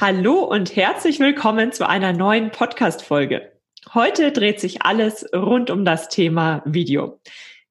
Hallo 0.00 0.44
und 0.44 0.76
herzlich 0.76 1.20
willkommen 1.20 1.72
zu 1.72 1.86
einer 1.86 2.14
neuen 2.14 2.52
Podcast-Folge. 2.52 3.52
Heute 3.92 4.32
dreht 4.32 4.58
sich 4.58 4.80
alles 4.80 5.28
rund 5.34 5.68
um 5.68 5.84
das 5.84 6.08
Thema 6.08 6.62
Video. 6.64 7.20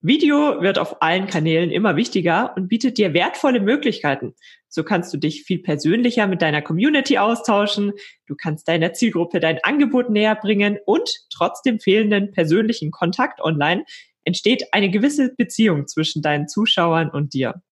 Video 0.02 0.62
wird 0.62 0.78
auf 0.78 1.02
allen 1.02 1.26
Kanälen 1.26 1.72
immer 1.72 1.96
wichtiger 1.96 2.54
und 2.56 2.68
bietet 2.68 3.00
dir 3.00 3.16
wertvolle 3.16 3.60
Möglichkeiten. 3.60 4.36
So 4.68 4.84
kannst 4.84 5.12
du 5.12 5.18
dich 5.18 5.42
viel 5.42 5.58
persönlicher 5.64 6.28
mit 6.28 6.44
deiner 6.44 6.62
Community 6.62 7.18
austauschen, 7.18 7.94
du 8.28 8.36
kannst 8.36 8.68
deiner 8.68 8.94
Zielgruppe 8.94 9.40
dein 9.40 9.58
Angebot 9.64 10.12
näher 10.12 10.36
bringen 10.36 10.78
und 10.86 11.10
trotz 11.34 11.64
dem 11.64 11.80
fehlenden 11.80 12.30
persönlichen 12.30 12.92
Kontakt 12.92 13.42
online 13.42 13.86
entsteht 14.24 14.72
eine 14.72 14.92
gewisse 14.92 15.34
Beziehung 15.36 15.88
zwischen 15.88 16.22
deinen 16.22 16.48
Zuschauern 16.48 17.10
und 17.10 17.34
dir. 17.34 17.64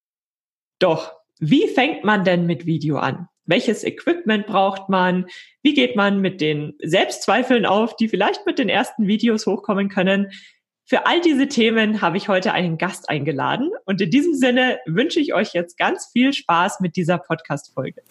Doch, 0.79 1.13
wie 1.37 1.67
fängt 1.67 2.03
man 2.03 2.23
denn 2.23 2.47
mit 2.47 2.65
Video 2.65 2.97
an? 2.97 3.29
Welches 3.49 3.85
Equipment 3.85 4.45
braucht 4.45 4.89
man? 4.89 5.27
Wie 5.63 5.73
geht 5.73 5.95
man 5.95 6.19
mit 6.19 6.41
den 6.41 6.73
Selbstzweifeln 6.83 7.65
auf, 7.65 7.95
die 7.95 8.09
vielleicht 8.09 8.45
mit 8.45 8.59
den 8.59 8.67
ersten 8.67 9.07
Videos 9.07 9.45
hochkommen 9.45 9.87
können? 9.87 10.31
Für 10.83 11.05
all 11.05 11.21
diese 11.21 11.47
Themen 11.47 12.01
habe 12.01 12.17
ich 12.17 12.27
heute 12.27 12.51
einen 12.51 12.77
Gast 12.77 13.09
eingeladen 13.09 13.71
und 13.85 14.01
in 14.01 14.11
diesem 14.11 14.33
Sinne 14.33 14.79
wünsche 14.85 15.21
ich 15.21 15.33
euch 15.33 15.53
jetzt 15.53 15.77
ganz 15.77 16.09
viel 16.11 16.33
Spaß 16.33 16.81
mit 16.81 16.97
dieser 16.97 17.19
Podcast-Folge. 17.19 18.01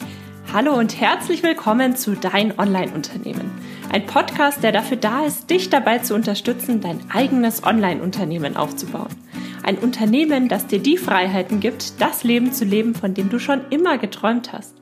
Hallo 0.54 0.72
und 0.72 0.98
herzlich 0.98 1.42
willkommen 1.42 1.96
zu 1.96 2.14
Dein 2.14 2.58
Online-Unternehmen. 2.58 3.50
Ein 3.92 4.06
Podcast, 4.06 4.62
der 4.62 4.72
dafür 4.72 4.96
da 4.96 5.26
ist, 5.26 5.50
dich 5.50 5.68
dabei 5.68 5.98
zu 5.98 6.14
unterstützen, 6.14 6.80
dein 6.80 7.10
eigenes 7.10 7.62
Online-Unternehmen 7.62 8.56
aufzubauen. 8.56 9.14
Ein 9.62 9.76
Unternehmen, 9.76 10.48
das 10.48 10.66
dir 10.66 10.78
die 10.78 10.96
Freiheiten 10.96 11.60
gibt, 11.60 12.00
das 12.00 12.24
Leben 12.24 12.54
zu 12.54 12.64
leben, 12.64 12.94
von 12.94 13.12
dem 13.12 13.28
du 13.28 13.38
schon 13.38 13.60
immer 13.68 13.98
geträumt 13.98 14.54
hast. 14.54 14.76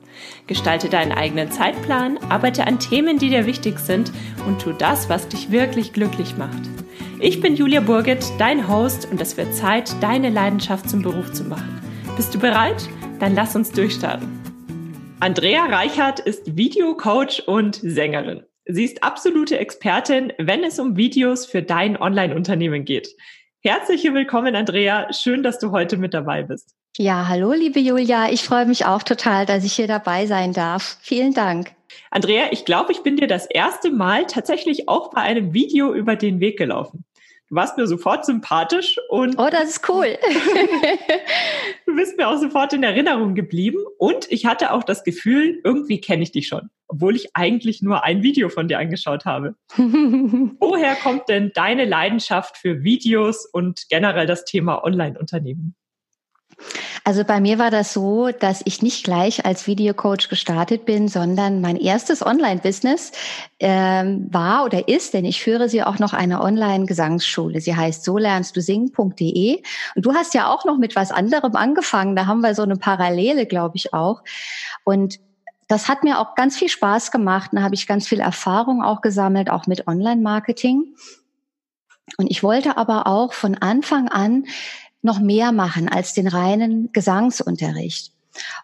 Gestalte 0.47 0.89
deinen 0.89 1.11
eigenen 1.11 1.51
Zeitplan, 1.51 2.17
arbeite 2.29 2.67
an 2.67 2.79
Themen, 2.79 3.17
die 3.17 3.29
dir 3.29 3.45
wichtig 3.45 3.79
sind 3.79 4.11
und 4.47 4.61
tu 4.61 4.71
das, 4.71 5.09
was 5.09 5.27
dich 5.27 5.51
wirklich 5.51 5.93
glücklich 5.93 6.37
macht. 6.37 6.61
Ich 7.19 7.41
bin 7.41 7.55
Julia 7.55 7.81
Burget, 7.81 8.25
dein 8.37 8.67
Host 8.67 9.07
und 9.11 9.21
es 9.21 9.37
wird 9.37 9.53
Zeit, 9.53 9.91
deine 10.01 10.29
Leidenschaft 10.29 10.89
zum 10.89 11.01
Beruf 11.01 11.31
zu 11.31 11.43
machen. 11.43 11.81
Bist 12.15 12.33
du 12.35 12.39
bereit? 12.39 12.87
Dann 13.19 13.35
lass 13.35 13.55
uns 13.55 13.71
durchstarten. 13.71 14.27
Andrea 15.19 15.65
Reichert 15.65 16.19
ist 16.19 16.57
Videocoach 16.57 17.43
und 17.47 17.75
Sängerin. 17.75 18.43
Sie 18.65 18.83
ist 18.83 19.03
absolute 19.03 19.57
Expertin, 19.57 20.33
wenn 20.37 20.63
es 20.63 20.79
um 20.79 20.97
Videos 20.97 21.45
für 21.45 21.61
dein 21.61 21.97
Online-Unternehmen 21.97 22.83
geht. 22.83 23.15
Herzlich 23.61 24.03
willkommen, 24.03 24.55
Andrea. 24.55 25.11
Schön, 25.13 25.41
dass 25.41 25.57
du 25.59 25.71
heute 25.71 25.97
mit 25.97 26.13
dabei 26.13 26.43
bist. 26.43 26.75
Ja, 26.97 27.27
hallo, 27.27 27.51
liebe 27.51 27.79
Julia. 27.81 28.31
Ich 28.31 28.43
freue 28.43 28.65
mich 28.65 28.85
auch 28.85 29.03
total, 29.03 29.45
dass 29.45 29.65
ich 29.65 29.73
hier 29.73 29.87
dabei 29.87 30.27
sein 30.27 30.53
darf. 30.53 30.97
Vielen 31.01 31.33
Dank. 31.33 31.73
Andrea, 32.09 32.45
ich 32.51 32.63
glaube, 32.63 32.93
ich 32.93 33.03
bin 33.03 33.17
dir 33.17 33.27
das 33.27 33.45
erste 33.47 33.91
Mal 33.91 34.27
tatsächlich 34.27 34.87
auch 34.87 35.09
bei 35.09 35.19
einem 35.19 35.53
Video 35.53 35.93
über 35.93 36.15
den 36.15 36.39
Weg 36.39 36.57
gelaufen. 36.57 37.03
Du 37.49 37.55
warst 37.55 37.77
mir 37.77 37.85
sofort 37.85 38.25
sympathisch 38.25 38.97
und. 39.09 39.37
Oh, 39.37 39.49
das 39.51 39.71
ist 39.71 39.89
cool. 39.89 40.17
du 41.85 41.95
bist 41.97 42.15
mir 42.17 42.29
auch 42.29 42.37
sofort 42.37 42.71
in 42.71 42.83
Erinnerung 42.83 43.35
geblieben 43.35 43.79
und 43.97 44.31
ich 44.31 44.45
hatte 44.45 44.71
auch 44.71 44.83
das 44.83 45.03
Gefühl, 45.03 45.59
irgendwie 45.65 45.99
kenne 45.99 46.23
ich 46.23 46.31
dich 46.31 46.47
schon, 46.47 46.69
obwohl 46.87 47.17
ich 47.17 47.35
eigentlich 47.35 47.81
nur 47.81 48.05
ein 48.05 48.23
Video 48.23 48.47
von 48.47 48.69
dir 48.69 48.79
angeschaut 48.79 49.25
habe. 49.25 49.55
Woher 49.75 50.95
kommt 50.95 51.27
denn 51.27 51.51
deine 51.53 51.83
Leidenschaft 51.83 52.55
für 52.55 52.83
Videos 52.83 53.45
und 53.45 53.89
generell 53.89 54.27
das 54.27 54.45
Thema 54.45 54.81
Online-Unternehmen? 54.81 55.75
Also 57.03 57.23
bei 57.23 57.39
mir 57.39 57.59
war 57.59 57.69
das 57.69 57.93
so, 57.93 58.29
dass 58.31 58.61
ich 58.65 58.81
nicht 58.81 59.03
gleich 59.03 59.45
als 59.45 59.67
Videocoach 59.67 60.29
gestartet 60.29 60.85
bin, 60.85 61.07
sondern 61.07 61.61
mein 61.61 61.75
erstes 61.75 62.25
Online-Business 62.25 63.11
ähm, 63.59 64.27
war 64.31 64.65
oder 64.65 64.87
ist, 64.87 65.13
denn 65.13 65.25
ich 65.25 65.41
führe 65.41 65.69
sie 65.69 65.83
auch 65.83 65.99
noch 65.99 66.13
eine 66.13 66.41
Online-Gesangsschule. 66.41 67.61
Sie 67.61 67.75
heißt 67.75 68.03
so 68.03 68.17
lernst 68.17 68.55
du 68.55 68.61
singen.de. 68.61 69.61
Und 69.95 70.05
du 70.05 70.13
hast 70.13 70.33
ja 70.33 70.51
auch 70.51 70.65
noch 70.65 70.77
mit 70.77 70.95
was 70.95 71.11
anderem 71.11 71.55
angefangen. 71.55 72.15
Da 72.15 72.25
haben 72.25 72.41
wir 72.41 72.55
so 72.55 72.63
eine 72.63 72.77
Parallele, 72.77 73.45
glaube 73.45 73.77
ich, 73.77 73.93
auch. 73.93 74.23
Und 74.83 75.19
das 75.67 75.87
hat 75.89 76.03
mir 76.03 76.19
auch 76.19 76.35
ganz 76.35 76.57
viel 76.57 76.69
Spaß 76.69 77.11
gemacht. 77.11 77.51
Da 77.53 77.61
habe 77.61 77.75
ich 77.75 77.87
ganz 77.87 78.07
viel 78.07 78.19
Erfahrung 78.19 78.83
auch 78.83 79.01
gesammelt, 79.01 79.49
auch 79.49 79.67
mit 79.67 79.87
Online-Marketing. 79.87 80.95
Und 82.17 82.27
ich 82.29 82.43
wollte 82.43 82.77
aber 82.77 83.07
auch 83.07 83.33
von 83.33 83.55
Anfang 83.55 84.07
an 84.07 84.45
noch 85.05 85.19
mehr 85.19 85.51
machen 85.53 85.87
als 85.87 86.13
den 86.13 86.27
reinen 86.27 86.91
Gesangsunterricht. 86.91 88.11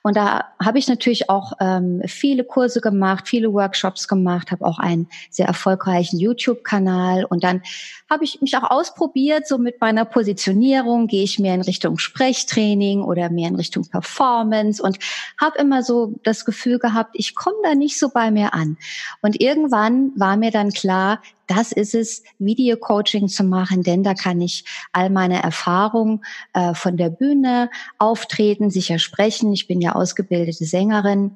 Und 0.04 0.18
da 0.18 0.46
habe 0.64 0.80
ich 0.80 0.88
natürlich 0.88 1.30
auch 1.30 1.54
ähm, 1.60 2.02
viele 2.06 2.44
Kurse 2.44 2.82
gemacht, 2.82 3.28
viele 3.28 3.54
Workshops 3.54 4.08
gemacht, 4.08 4.52
habe 4.52 4.66
auch 4.66 4.80
einen 4.80 5.08
sehr 5.30 5.48
erfolgreichen 5.48 6.20
YouTube-Kanal 6.20 7.26
und 7.26 7.44
dann 7.44 7.62
habe 8.10 8.24
ich 8.24 8.42
mich 8.42 8.58
auch 8.58 8.70
ausprobiert, 8.70 9.48
so 9.48 9.58
mit 9.58 9.80
meiner 9.80 10.06
Positionierung, 10.06 11.08
gehe 11.08 11.24
ich 11.24 11.40
mehr 11.40 11.56
in 11.56 11.62
Richtung 11.62 11.98
Sprechtraining 11.98 13.02
oder 13.02 13.30
mehr 13.30 13.48
in 13.48 13.56
Richtung 13.56 13.88
Performance 13.88 14.82
und 14.84 15.00
habe 15.40 15.58
immer 15.60 15.84
so 15.84 16.16
das 16.24 16.46
Gefühl 16.46 16.80
gehabt, 16.80 17.12
ich 17.14 17.36
komme 17.36 17.58
da 17.64 17.76
nicht 17.76 17.98
so 17.98 18.10
bei 18.10 18.32
mir 18.32 18.54
an. 18.54 18.78
Und 19.22 19.40
irgendwann 19.40 20.12
war 20.16 20.36
mir 20.36 20.52
dann 20.52 20.72
klar, 20.72 21.22
das 21.48 21.72
ist 21.72 21.96
es, 21.96 22.24
Videocoaching 22.40 23.28
zu 23.28 23.44
machen, 23.44 23.84
denn 23.84 24.04
da 24.04 24.14
kann 24.14 24.42
ich 24.42 24.66
all 24.92 25.10
meine 25.10 25.42
Erfahrungen 25.42 26.24
äh, 26.54 26.74
von 26.74 26.98
der 26.98 27.10
Bühne 27.10 27.70
auftreten, 27.98 28.70
sicher 28.70 29.00
sprechen. 29.00 29.54
Ich 29.54 29.68
bin 29.68 29.82
ja 29.82 29.94
ausgebildete 29.94 30.66
Sängerin. 30.66 31.36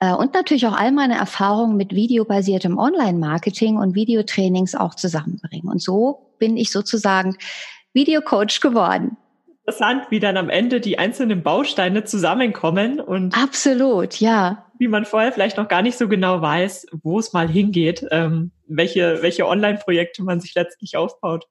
Äh, 0.00 0.14
und 0.14 0.34
natürlich 0.34 0.66
auch 0.66 0.76
all 0.76 0.92
meine 0.92 1.16
Erfahrungen 1.16 1.76
mit 1.76 1.94
videobasiertem 1.94 2.78
Online-Marketing 2.78 3.76
und 3.76 3.94
Videotrainings 3.94 4.74
auch 4.74 4.94
zusammenbringen. 4.94 5.68
Und 5.68 5.82
so 5.82 6.32
bin 6.38 6.56
ich 6.56 6.70
sozusagen 6.70 7.36
Videocoach 7.92 8.60
geworden 8.60 9.16
interessant, 9.66 10.04
wie 10.10 10.20
dann 10.20 10.36
am 10.36 10.48
Ende 10.48 10.80
die 10.80 10.98
einzelnen 10.98 11.42
Bausteine 11.42 12.04
zusammenkommen 12.04 13.00
und 13.00 13.36
absolut, 13.36 14.20
ja, 14.20 14.65
wie 14.78 14.88
man 14.88 15.04
vorher 15.04 15.32
vielleicht 15.32 15.56
noch 15.56 15.68
gar 15.68 15.82
nicht 15.82 15.98
so 15.98 16.08
genau 16.08 16.40
weiß, 16.40 16.86
wo 17.02 17.18
es 17.18 17.32
mal 17.32 17.48
hingeht, 17.48 18.06
ähm, 18.10 18.52
welche 18.66 19.22
welche 19.22 19.46
Online-Projekte 19.46 20.22
man 20.22 20.40
sich 20.40 20.54
letztlich 20.54 20.96
aufbaut. 20.96 21.46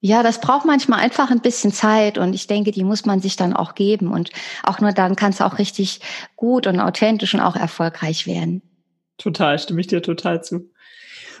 Ja, 0.00 0.22
das 0.22 0.40
braucht 0.40 0.66
manchmal 0.66 1.00
einfach 1.00 1.30
ein 1.30 1.40
bisschen 1.40 1.72
Zeit 1.72 2.18
und 2.18 2.34
ich 2.34 2.46
denke, 2.46 2.70
die 2.70 2.84
muss 2.84 3.06
man 3.06 3.20
sich 3.20 3.36
dann 3.36 3.54
auch 3.54 3.74
geben 3.74 4.12
und 4.12 4.30
auch 4.62 4.80
nur 4.80 4.92
dann 4.92 5.16
kann 5.16 5.30
es 5.30 5.40
auch 5.40 5.58
richtig 5.58 6.00
gut 6.36 6.66
und 6.66 6.80
authentisch 6.80 7.34
und 7.34 7.40
auch 7.40 7.56
erfolgreich 7.56 8.26
werden. 8.26 8.62
Total, 9.18 9.58
stimme 9.58 9.80
ich 9.80 9.86
dir 9.86 10.02
total 10.02 10.44
zu. 10.44 10.70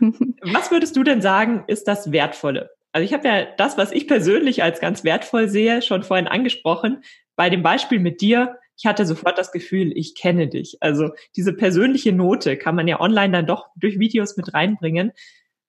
Was 0.00 0.70
würdest 0.70 0.96
du 0.96 1.02
denn 1.02 1.20
sagen, 1.20 1.64
ist 1.66 1.86
das 1.86 2.12
Wertvolle 2.12 2.70
also 2.96 3.04
ich 3.04 3.12
habe 3.12 3.28
ja 3.28 3.44
das, 3.58 3.76
was 3.76 3.92
ich 3.92 4.08
persönlich 4.08 4.62
als 4.62 4.80
ganz 4.80 5.04
wertvoll 5.04 5.50
sehe, 5.50 5.82
schon 5.82 6.02
vorhin 6.02 6.26
angesprochen. 6.26 7.02
Bei 7.36 7.50
dem 7.50 7.62
Beispiel 7.62 7.98
mit 7.98 8.22
dir, 8.22 8.58
ich 8.76 8.86
hatte 8.86 9.06
sofort 9.06 9.38
das 9.38 9.52
Gefühl, 9.52 9.92
ich 9.96 10.14
kenne 10.14 10.48
dich. 10.48 10.76
Also 10.80 11.10
diese 11.34 11.52
persönliche 11.52 12.12
Note 12.12 12.56
kann 12.56 12.74
man 12.74 12.86
ja 12.86 13.00
online 13.00 13.32
dann 13.32 13.46
doch 13.46 13.68
durch 13.76 13.98
Videos 13.98 14.36
mit 14.36 14.52
reinbringen. 14.52 15.12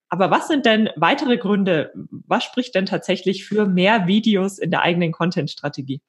Aber 0.09 0.31
was 0.31 0.47
sind 0.47 0.65
denn 0.65 0.89
weitere 0.95 1.37
Gründe? 1.37 1.91
Was 2.27 2.43
spricht 2.43 2.75
denn 2.75 2.85
tatsächlich 2.85 3.45
für 3.45 3.65
mehr 3.65 4.07
Videos 4.07 4.57
in 4.57 4.71
der 4.71 4.81
eigenen 4.81 5.11
Content-Strategie? 5.11 6.01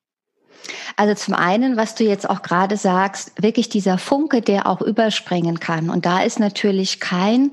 Also 0.96 1.14
zum 1.14 1.34
einen, 1.34 1.76
was 1.76 1.94
du 1.94 2.04
jetzt 2.04 2.28
auch 2.28 2.42
gerade 2.42 2.76
sagst, 2.76 3.40
wirklich 3.40 3.68
dieser 3.68 3.98
Funke, 3.98 4.40
der 4.40 4.66
auch 4.66 4.82
überspringen 4.82 5.60
kann. 5.60 5.90
Und 5.90 6.04
da 6.04 6.22
ist 6.22 6.40
natürlich 6.40 7.00
kein, 7.00 7.52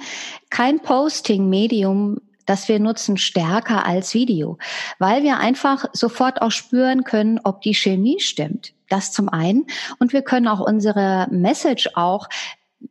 kein 0.49 0.79
Posting-Medium 0.79 2.19
das 2.45 2.67
wir 2.67 2.79
nutzen, 2.79 3.17
stärker 3.17 3.85
als 3.85 4.13
Video, 4.13 4.57
weil 4.99 5.23
wir 5.23 5.37
einfach 5.37 5.85
sofort 5.93 6.41
auch 6.41 6.51
spüren 6.51 7.03
können, 7.03 7.39
ob 7.43 7.61
die 7.61 7.73
Chemie 7.73 8.19
stimmt. 8.19 8.73
Das 8.89 9.11
zum 9.11 9.29
einen. 9.29 9.65
Und 9.99 10.13
wir 10.13 10.21
können 10.21 10.47
auch 10.47 10.59
unsere 10.59 11.27
Message 11.31 11.89
auch 11.95 12.29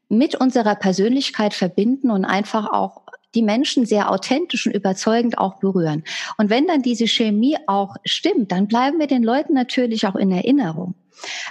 mit 0.09 0.35
unserer 0.35 0.75
Persönlichkeit 0.75 1.55
verbinden 1.55 2.11
und 2.11 2.25
einfach 2.25 2.73
auch 2.73 3.03
die 3.35 3.43
Menschen 3.43 3.85
sehr 3.85 4.11
authentisch 4.11 4.67
und 4.67 4.75
überzeugend 4.75 5.39
auch 5.39 5.55
berühren. 5.55 6.05
Und 6.39 6.51
wenn 6.51 6.67
dann 6.67 6.83
diese 6.83 7.07
Chemie 7.07 7.57
auch 7.67 7.97
stimmt, 8.05 8.53
dann 8.53 8.69
bleiben 8.69 8.99
wir 8.99 9.07
den 9.07 9.23
Leuten 9.23 9.55
natürlich 9.55 10.07
auch 10.07 10.17
in 10.17 10.31
Erinnerung. 10.31 10.95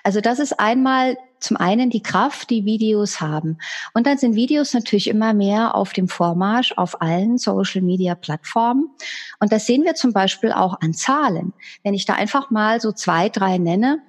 Also 0.03 0.21
das 0.21 0.39
ist 0.39 0.59
einmal 0.59 1.17
zum 1.44 1.57
einen 1.57 1.90
die 1.90 2.01
Kraft, 2.01 2.50
die 2.50 2.66
Videos 2.66 3.22
haben. 3.22 3.57
Und 3.94 4.07
dann 4.07 4.18
sind 4.18 4.36
Videos 4.36 4.74
natürlich 4.74 5.07
immer 5.07 5.34
mehr 5.34 5.75
auf 5.75 5.94
dem 5.94 6.07
Vormarsch 6.07 6.74
auf 6.78 7.01
allen 7.01 7.38
Social-Media-Plattformen. 7.38 8.90
Und 9.40 9.51
das 9.51 9.66
sehen 9.66 9.84
wir 9.84 9.95
zum 9.95 10.13
Beispiel 10.13 10.51
auch 10.51 10.80
an 10.81 10.94
Zahlen. 10.94 11.54
Wenn 11.84 11.94
ich 11.94 12.06
da 12.06 12.13
einfach 12.13 12.50
mal 12.50 12.80
so 12.80 12.92
zwei, 12.92 13.30
drei 13.30 13.57
nenne, 13.57 14.01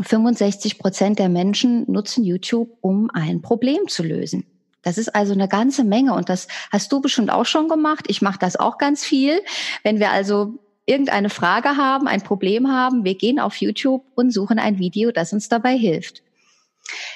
65 0.00 0.78
Prozent 0.78 1.18
der 1.18 1.28
Menschen 1.28 1.90
nutzen 1.90 2.24
YouTube, 2.24 2.76
um 2.80 3.10
ein 3.12 3.42
Problem 3.42 3.88
zu 3.88 4.02
lösen. 4.02 4.44
Das 4.82 4.98
ist 4.98 5.14
also 5.14 5.32
eine 5.32 5.48
ganze 5.48 5.82
Menge 5.82 6.14
und 6.14 6.28
das 6.28 6.46
hast 6.70 6.92
du 6.92 7.00
bestimmt 7.00 7.30
auch 7.30 7.46
schon 7.46 7.68
gemacht. 7.68 8.04
Ich 8.08 8.20
mache 8.20 8.38
das 8.38 8.56
auch 8.56 8.76
ganz 8.76 9.04
viel. 9.04 9.40
Wenn 9.82 9.98
wir 9.98 10.10
also 10.10 10.58
irgendeine 10.86 11.30
Frage 11.30 11.76
haben, 11.76 12.06
ein 12.06 12.22
Problem 12.22 12.70
haben, 12.70 13.04
wir 13.04 13.14
gehen 13.14 13.40
auf 13.40 13.56
YouTube 13.56 14.04
und 14.14 14.32
suchen 14.32 14.58
ein 14.58 14.78
Video, 14.78 15.10
das 15.10 15.32
uns 15.32 15.48
dabei 15.48 15.76
hilft. 15.76 16.22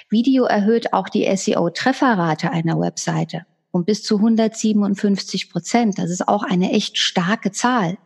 Video 0.09 0.45
erhöht 0.45 0.93
auch 0.93 1.09
die 1.09 1.25
SEO-Trefferrate 1.37 2.51
einer 2.51 2.81
Webseite 2.81 3.45
um 3.71 3.85
bis 3.85 4.03
zu 4.03 4.17
157 4.17 5.51
Prozent. 5.51 5.99
Das 5.99 6.11
ist 6.11 6.27
auch 6.27 6.43
eine 6.43 6.73
echt 6.73 6.99
starke 6.99 7.53
Zahl. 7.53 7.99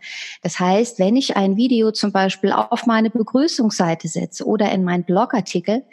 Das 0.42 0.58
heißt, 0.58 0.98
wenn 0.98 1.16
ich 1.16 1.36
ein 1.36 1.56
Video 1.56 1.92
zum 1.92 2.12
Beispiel 2.12 2.52
auf 2.52 2.86
meine 2.86 3.10
Begrüßungsseite 3.10 4.08
setze 4.08 4.44
oder 4.44 4.70
in 4.72 4.84
meinen 4.84 5.04
Blogartikel, 5.04 5.84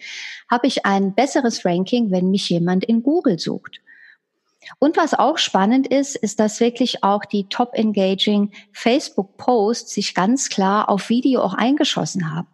habe 0.49 0.67
ich 0.67 0.85
ein 0.85 1.13
besseres 1.13 1.65
Ranking, 1.65 2.11
wenn 2.11 2.31
mich 2.31 2.49
jemand 2.49 2.83
in 2.83 3.03
Google 3.03 3.39
sucht. 3.39 3.81
Und 4.77 4.97
was 4.97 5.13
auch 5.13 5.37
spannend 5.37 5.87
ist, 5.87 6.15
ist, 6.15 6.39
dass 6.39 6.59
wirklich 6.59 7.03
auch 7.03 7.25
die 7.25 7.47
top 7.47 7.73
engaging 7.73 8.51
Facebook 8.71 9.37
Posts 9.37 9.93
sich 9.93 10.13
ganz 10.13 10.49
klar 10.49 10.89
auf 10.89 11.09
Video 11.09 11.41
auch 11.41 11.53
eingeschossen 11.53 12.33
haben. 12.33 12.47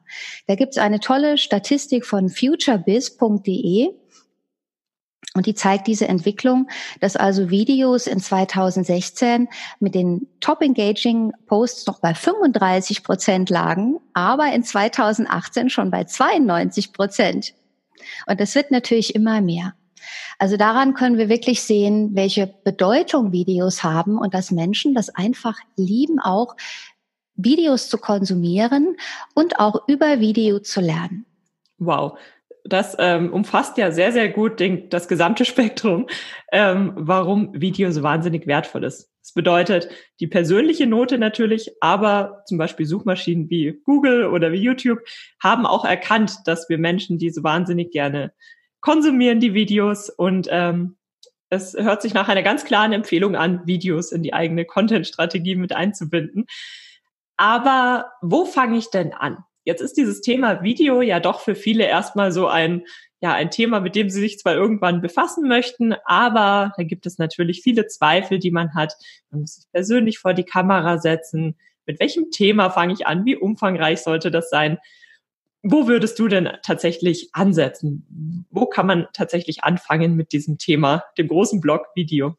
Da 0.47 0.55
gibt 0.55 0.73
es 0.73 0.77
eine 0.77 0.99
tolle 0.99 1.37
Statistik 1.37 2.05
von 2.05 2.29
futurebiz.de. 2.29 3.89
Und 5.33 5.47
die 5.47 5.53
zeigt 5.53 5.87
diese 5.87 6.07
Entwicklung, 6.07 6.69
dass 7.01 7.17
also 7.17 7.49
Videos 7.49 8.07
in 8.07 8.21
2016 8.21 9.49
mit 9.81 9.93
den 9.93 10.27
Top 10.39 10.61
Engaging 10.61 11.33
Posts 11.47 11.87
noch 11.87 11.99
bei 11.99 12.13
35 12.13 13.03
Prozent 13.03 13.49
lagen, 13.49 13.97
aber 14.13 14.53
in 14.53 14.63
2018 14.63 15.69
schon 15.69 15.91
bei 15.91 16.05
92 16.05 16.93
Prozent. 16.93 17.53
Und 18.27 18.39
das 18.39 18.55
wird 18.55 18.71
natürlich 18.71 19.13
immer 19.13 19.41
mehr. 19.41 19.73
Also 20.39 20.57
daran 20.57 20.93
können 20.93 21.17
wir 21.17 21.29
wirklich 21.29 21.61
sehen, 21.61 22.11
welche 22.13 22.53
Bedeutung 22.63 23.31
Videos 23.31 23.83
haben 23.83 24.17
und 24.17 24.33
dass 24.33 24.51
Menschen 24.51 24.93
das 24.93 25.09
einfach 25.09 25.57
lieben, 25.77 26.19
auch 26.19 26.55
Videos 27.35 27.89
zu 27.89 27.97
konsumieren 27.97 28.95
und 29.33 29.59
auch 29.59 29.87
über 29.87 30.19
Video 30.19 30.59
zu 30.59 30.81
lernen. 30.81 31.25
Wow. 31.77 32.17
Das 32.67 32.95
ähm, 32.97 33.31
umfasst 33.31 33.77
ja 33.77 33.91
sehr, 33.91 34.11
sehr 34.11 34.29
gut 34.29 34.59
den, 34.59 34.89
das 34.89 35.07
gesamte 35.07 35.45
Spektrum, 35.45 36.07
ähm, 36.51 36.93
warum 36.95 37.49
Video 37.53 37.91
so 37.91 38.01
wahnsinnig 38.01 38.47
wertvoll 38.47 38.83
ist. 38.83 39.11
Das 39.21 39.33
bedeutet 39.33 39.89
die 40.19 40.27
persönliche 40.27 40.87
Note 40.87 41.17
natürlich, 41.17 41.71
aber 41.81 42.43
zum 42.45 42.57
Beispiel 42.57 42.85
Suchmaschinen 42.85 43.49
wie 43.49 43.81
Google 43.83 44.27
oder 44.27 44.51
wie 44.51 44.61
YouTube 44.61 44.99
haben 45.41 45.65
auch 45.65 45.85
erkannt, 45.85 46.35
dass 46.45 46.69
wir 46.69 46.77
Menschen, 46.77 47.17
die 47.17 47.29
so 47.29 47.43
wahnsinnig 47.43 47.91
gerne 47.91 48.33
konsumieren 48.85 49.39
die 49.39 49.55
Videos 49.55 50.11
und 50.11 50.47
ähm, 50.51 50.95
es 51.49 51.73
hört 51.73 52.03
sich 52.03 52.13
nach 52.13 52.29
einer 52.29 52.43
ganz 52.43 52.65
klaren 52.65 52.93
Empfehlung 52.93 53.35
an, 53.35 53.65
Videos 53.65 54.11
in 54.11 54.21
die 54.21 54.31
eigene 54.31 54.63
Content-Strategie 54.63 55.55
mit 55.55 55.75
einzubinden. 55.75 56.45
Aber 57.35 58.11
wo 58.21 58.45
fange 58.45 58.77
ich 58.77 58.91
denn 58.91 59.11
an? 59.11 59.39
Jetzt 59.63 59.81
ist 59.81 59.97
dieses 59.97 60.21
Thema 60.21 60.61
Video 60.61 61.01
ja 61.01 61.19
doch 61.19 61.39
für 61.39 61.55
viele 61.55 61.85
erstmal 61.85 62.31
so 62.31 62.47
ein, 62.47 62.83
ja, 63.21 63.33
ein 63.33 63.49
Thema, 63.49 63.79
mit 63.79 63.95
dem 63.95 64.11
sie 64.11 64.19
sich 64.19 64.37
zwar 64.37 64.53
irgendwann 64.53 65.01
befassen 65.01 65.47
möchten, 65.47 65.95
aber 66.05 66.71
da 66.77 66.83
gibt 66.83 67.07
es 67.07 67.17
natürlich 67.17 67.63
viele 67.63 67.87
Zweifel, 67.87 68.37
die 68.37 68.51
man 68.51 68.75
hat. 68.75 68.93
Man 69.31 69.41
muss 69.41 69.55
sich 69.55 69.65
persönlich 69.71 70.19
vor 70.19 70.35
die 70.35 70.43
Kamera 70.43 70.99
setzen. 70.99 71.57
Mit 71.87 71.99
welchem 71.99 72.29
Thema 72.29 72.69
fange 72.69 72.93
ich 72.93 73.07
an? 73.07 73.25
Wie 73.25 73.35
umfangreich 73.35 74.03
sollte 74.03 74.29
das 74.29 74.51
sein? 74.51 74.77
Wo 75.67 75.87
würdest 75.87 76.19
du 76.19 76.27
denn 76.27 76.47
tatsächlich 76.61 77.29
ansetzen? 77.33 78.45
Wo 78.51 78.67
kann 78.67 78.85
man 78.85 79.07
tatsächlich 79.13 79.63
anfangen 79.63 80.15
mit 80.15 80.31
diesem 80.31 80.59
Thema, 80.59 81.03
dem 81.17 81.27
großen 81.27 81.59
Blog 81.59 81.87
Video? 81.95 82.35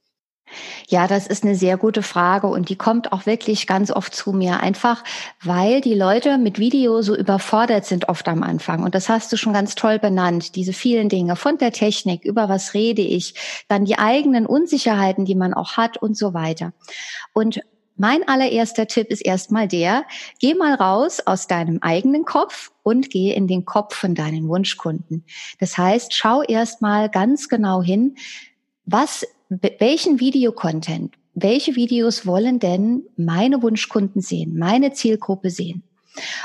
Ja, 0.87 1.09
das 1.09 1.27
ist 1.27 1.43
eine 1.43 1.57
sehr 1.57 1.77
gute 1.77 2.03
Frage 2.03 2.47
und 2.47 2.69
die 2.69 2.77
kommt 2.77 3.11
auch 3.11 3.27
wirklich 3.27 3.67
ganz 3.67 3.91
oft 3.91 4.15
zu 4.15 4.33
mir. 4.33 4.61
Einfach, 4.61 5.03
weil 5.43 5.81
die 5.81 5.95
Leute 5.95 6.39
mit 6.39 6.61
Video 6.61 7.03
so 7.03 7.17
überfordert 7.17 7.85
sind 7.85 8.09
oft 8.09 8.29
am 8.29 8.45
Anfang. 8.45 8.85
Und 8.85 8.95
das 8.95 9.09
hast 9.09 9.33
du 9.33 9.37
schon 9.37 9.53
ganz 9.53 9.75
toll 9.75 9.99
benannt. 9.99 10.55
Diese 10.55 10.73
vielen 10.73 11.09
Dinge 11.09 11.35
von 11.35 11.59
der 11.59 11.73
Technik, 11.73 12.25
über 12.25 12.49
was 12.49 12.75
rede 12.75 13.03
ich, 13.03 13.35
dann 13.67 13.87
die 13.87 13.99
eigenen 13.99 14.47
Unsicherheiten, 14.47 15.25
die 15.25 15.35
man 15.35 15.53
auch 15.53 15.77
hat 15.77 15.97
und 15.97 16.17
so 16.17 16.33
weiter. 16.33 16.75
Und 17.33 17.61
mein 17.97 18.27
allererster 18.29 18.87
Tipp 18.87 19.09
ist 19.09 19.25
erstmal 19.25 19.69
der, 19.69 20.05
geh 20.39 20.55
mal 20.55 20.75
raus 20.75 21.21
aus 21.21 21.47
deinem 21.47 21.79
eigenen 21.81 22.25
Kopf 22.25 22.71
und 22.83 23.11
geh 23.11 23.33
in 23.33 23.47
den 23.47 23.65
Kopf 23.65 23.95
von 23.95 24.15
deinen 24.15 24.49
Wunschkunden. 24.49 25.25
Das 25.59 25.79
heißt, 25.79 26.15
schau 26.15 26.43
erstmal 26.43 27.09
ganz 27.09 27.49
genau 27.49 27.83
hin, 27.83 28.17
was, 28.85 29.27
welchen 29.49 30.21
Videocontent, 30.21 31.15
welche 31.35 31.75
Videos 31.75 32.27
wollen 32.27 32.59
denn 32.59 33.05
meine 33.17 33.63
Wunschkunden 33.63 34.21
sehen, 34.21 34.59
meine 34.59 34.93
Zielgruppe 34.93 35.51
sehen? 35.51 35.83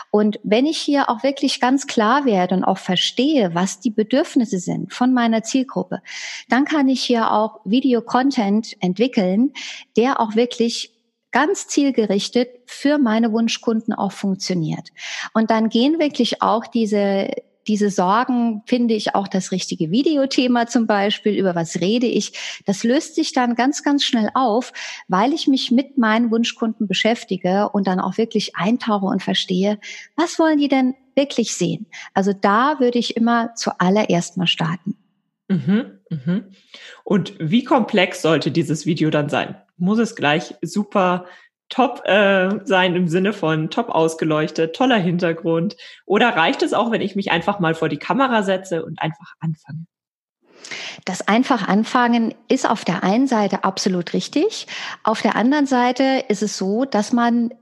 Und 0.09 0.39
wenn 0.43 0.65
ich 0.65 0.77
hier 0.77 1.09
auch 1.09 1.23
wirklich 1.23 1.61
ganz 1.61 1.87
klar 1.87 2.25
werde 2.25 2.55
und 2.55 2.63
auch 2.63 2.77
verstehe, 2.77 3.55
was 3.55 3.79
die 3.79 3.91
Bedürfnisse 3.91 4.59
sind 4.59 4.93
von 4.93 5.13
meiner 5.13 5.43
Zielgruppe, 5.43 6.01
dann 6.49 6.65
kann 6.65 6.89
ich 6.89 7.01
hier 7.01 7.31
auch 7.31 7.59
Videocontent 7.63 8.75
entwickeln, 8.81 9.53
der 9.95 10.19
auch 10.19 10.35
wirklich 10.35 10.91
ganz 11.31 11.67
zielgerichtet 11.67 12.49
für 12.65 12.97
meine 12.97 13.31
Wunschkunden 13.31 13.93
auch 13.93 14.11
funktioniert. 14.11 14.89
Und 15.33 15.49
dann 15.49 15.69
gehen 15.69 15.99
wirklich 15.99 16.41
auch 16.41 16.67
diese 16.67 17.29
diese 17.67 17.89
Sorgen, 17.89 18.63
finde 18.65 18.93
ich 18.93 19.15
auch 19.15 19.27
das 19.27 19.51
richtige 19.51 19.91
Videothema 19.91 20.67
zum 20.67 20.87
Beispiel, 20.87 21.37
über 21.37 21.55
was 21.55 21.79
rede 21.79 22.07
ich, 22.07 22.61
das 22.65 22.83
löst 22.83 23.15
sich 23.15 23.33
dann 23.33 23.55
ganz, 23.55 23.83
ganz 23.83 24.03
schnell 24.03 24.29
auf, 24.33 24.73
weil 25.07 25.33
ich 25.33 25.47
mich 25.47 25.71
mit 25.71 25.97
meinen 25.97 26.31
Wunschkunden 26.31 26.87
beschäftige 26.87 27.69
und 27.69 27.87
dann 27.87 27.99
auch 27.99 28.17
wirklich 28.17 28.55
eintauche 28.55 29.05
und 29.05 29.21
verstehe, 29.21 29.79
was 30.15 30.39
wollen 30.39 30.57
die 30.57 30.69
denn 30.69 30.95
wirklich 31.15 31.53
sehen? 31.53 31.85
Also 32.13 32.33
da 32.33 32.79
würde 32.79 32.99
ich 32.99 33.15
immer 33.15 33.53
zuallererst 33.55 34.37
mal 34.37 34.47
starten. 34.47 34.97
Mhm, 35.47 35.99
mhm. 36.09 36.45
Und 37.03 37.33
wie 37.39 37.63
komplex 37.63 38.21
sollte 38.21 38.51
dieses 38.51 38.85
Video 38.85 39.09
dann 39.09 39.29
sein? 39.29 39.55
Muss 39.81 39.99
es 39.99 40.15
gleich 40.15 40.55
super 40.61 41.25
top 41.69 42.03
äh, 42.05 42.59
sein 42.65 42.95
im 42.95 43.07
Sinne 43.07 43.33
von 43.33 43.69
top 43.69 43.89
ausgeleuchtet, 43.89 44.75
toller 44.75 44.97
Hintergrund? 44.97 45.75
Oder 46.05 46.35
reicht 46.35 46.61
es 46.61 46.73
auch, 46.73 46.91
wenn 46.91 47.01
ich 47.01 47.15
mich 47.15 47.31
einfach 47.31 47.59
mal 47.59 47.73
vor 47.73 47.89
die 47.89 47.97
Kamera 47.97 48.43
setze 48.43 48.85
und 48.85 49.01
einfach 49.01 49.33
anfange? 49.39 49.85
Das 51.05 51.27
einfach 51.27 51.67
anfangen 51.67 52.35
ist 52.47 52.69
auf 52.69 52.85
der 52.85 53.03
einen 53.03 53.27
Seite 53.27 53.63
absolut 53.63 54.13
richtig. 54.13 54.67
Auf 55.03 55.21
der 55.21 55.35
anderen 55.35 55.65
Seite 55.65 56.23
ist 56.27 56.43
es 56.43 56.57
so, 56.57 56.85
dass 56.85 57.13
man 57.13 57.53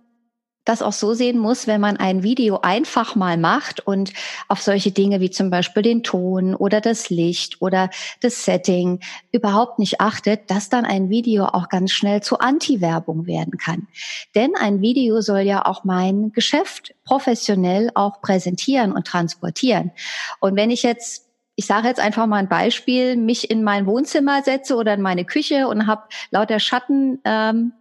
das 0.70 0.84
auch 0.84 0.94
so 0.94 1.16
sehen 1.16 1.40
muss, 1.40 1.66
wenn 1.66 1.82
man 1.82 1.98
ein 1.98 2.22
Video 2.22 2.60
einfach 2.62 3.16
mal 3.16 3.38
macht 3.38 3.80
und 3.80 4.14
auf 4.48 4.62
solche 4.62 4.92
Dinge 4.92 5.20
wie 5.20 5.32
zum 5.32 5.50
Beispiel 5.50 5.82
den 5.82 6.04
Ton 6.04 6.54
oder 6.54 6.80
das 6.80 7.10
Licht 7.10 7.60
oder 7.60 7.90
das 8.22 8.46
Setting 8.46 9.00
überhaupt 9.32 9.80
nicht 9.80 10.00
achtet, 10.00 10.52
dass 10.52 10.70
dann 10.70 10.86
ein 10.86 11.10
Video 11.10 11.46
auch 11.46 11.70
ganz 11.70 11.92
schnell 11.92 12.22
zu 12.22 12.38
Anti-Werbung 12.38 13.26
werden 13.26 13.58
kann. 13.58 13.88
Denn 14.36 14.52
ein 14.56 14.80
Video 14.82 15.22
soll 15.22 15.42
ja 15.42 15.66
auch 15.66 15.84
mein 15.84 16.32
Geschäft 16.34 16.94
professionell 17.04 17.90
auch 17.96 18.22
präsentieren 18.22 18.92
und 18.92 19.08
transportieren. 19.08 19.92
Und 20.40 20.56
wenn 20.56 20.70
ich 20.70 20.84
jetzt 20.84 21.26
ich 21.60 21.66
sage 21.66 21.90
jetzt 21.90 22.00
einfach 22.00 22.26
mal 22.26 22.38
ein 22.38 22.48
Beispiel, 22.48 23.18
mich 23.18 23.52
in 23.52 23.66
mein 23.66 23.86
Wohnzimmer 23.86 24.44
setze 24.44 24.78
oder 24.78 24.94
in 24.94 25.02
meine 25.02 25.26
Küche 25.26 25.68
und 25.68 25.88
habe 25.88 26.04
lauter 26.32 26.58
Schatten 26.58 27.20
ähm, 27.26 27.74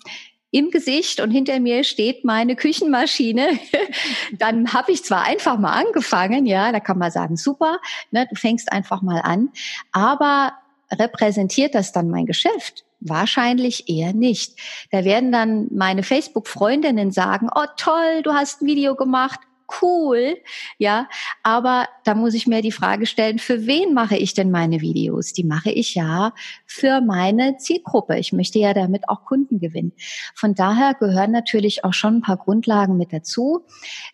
im 0.50 0.70
Gesicht 0.70 1.20
und 1.20 1.30
hinter 1.30 1.60
mir 1.60 1.84
steht 1.84 2.24
meine 2.24 2.56
Küchenmaschine, 2.56 3.58
dann 4.38 4.72
habe 4.72 4.92
ich 4.92 5.04
zwar 5.04 5.24
einfach 5.24 5.58
mal 5.58 5.72
angefangen, 5.72 6.46
ja, 6.46 6.72
da 6.72 6.80
kann 6.80 6.98
man 6.98 7.10
sagen, 7.10 7.36
super, 7.36 7.78
ne, 8.10 8.26
du 8.28 8.34
fängst 8.34 8.72
einfach 8.72 9.02
mal 9.02 9.20
an, 9.20 9.50
aber 9.92 10.54
repräsentiert 10.90 11.74
das 11.74 11.92
dann 11.92 12.08
mein 12.08 12.26
Geschäft? 12.26 12.84
Wahrscheinlich 13.00 13.88
eher 13.88 14.12
nicht. 14.12 14.58
Da 14.90 15.04
werden 15.04 15.30
dann 15.30 15.68
meine 15.70 16.02
Facebook-Freundinnen 16.02 17.12
sagen, 17.12 17.48
oh 17.54 17.66
toll, 17.76 18.22
du 18.22 18.32
hast 18.32 18.62
ein 18.62 18.66
Video 18.66 18.96
gemacht, 18.96 19.40
cool, 19.80 20.36
ja, 20.78 21.08
aber 21.42 21.86
da 22.04 22.14
muss 22.14 22.34
ich 22.34 22.46
mir 22.46 22.62
die 22.62 22.72
Frage 22.72 23.06
stellen, 23.06 23.38
für 23.38 23.66
wen 23.66 23.94
mache 23.94 24.16
ich 24.16 24.34
denn 24.34 24.50
meine 24.50 24.80
Videos? 24.80 25.32
Die 25.32 25.44
mache 25.44 25.70
ich 25.70 25.94
ja 25.94 26.32
für 26.66 27.00
meine 27.00 27.56
Zielgruppe. 27.58 28.18
Ich 28.18 28.32
möchte 28.32 28.58
ja 28.58 28.74
damit 28.74 29.08
auch 29.08 29.24
Kunden 29.24 29.60
gewinnen. 29.60 29.92
Von 30.34 30.54
daher 30.54 30.94
gehören 30.94 31.32
natürlich 31.32 31.84
auch 31.84 31.94
schon 31.94 32.16
ein 32.16 32.22
paar 32.22 32.38
Grundlagen 32.38 32.96
mit 32.96 33.12
dazu, 33.12 33.64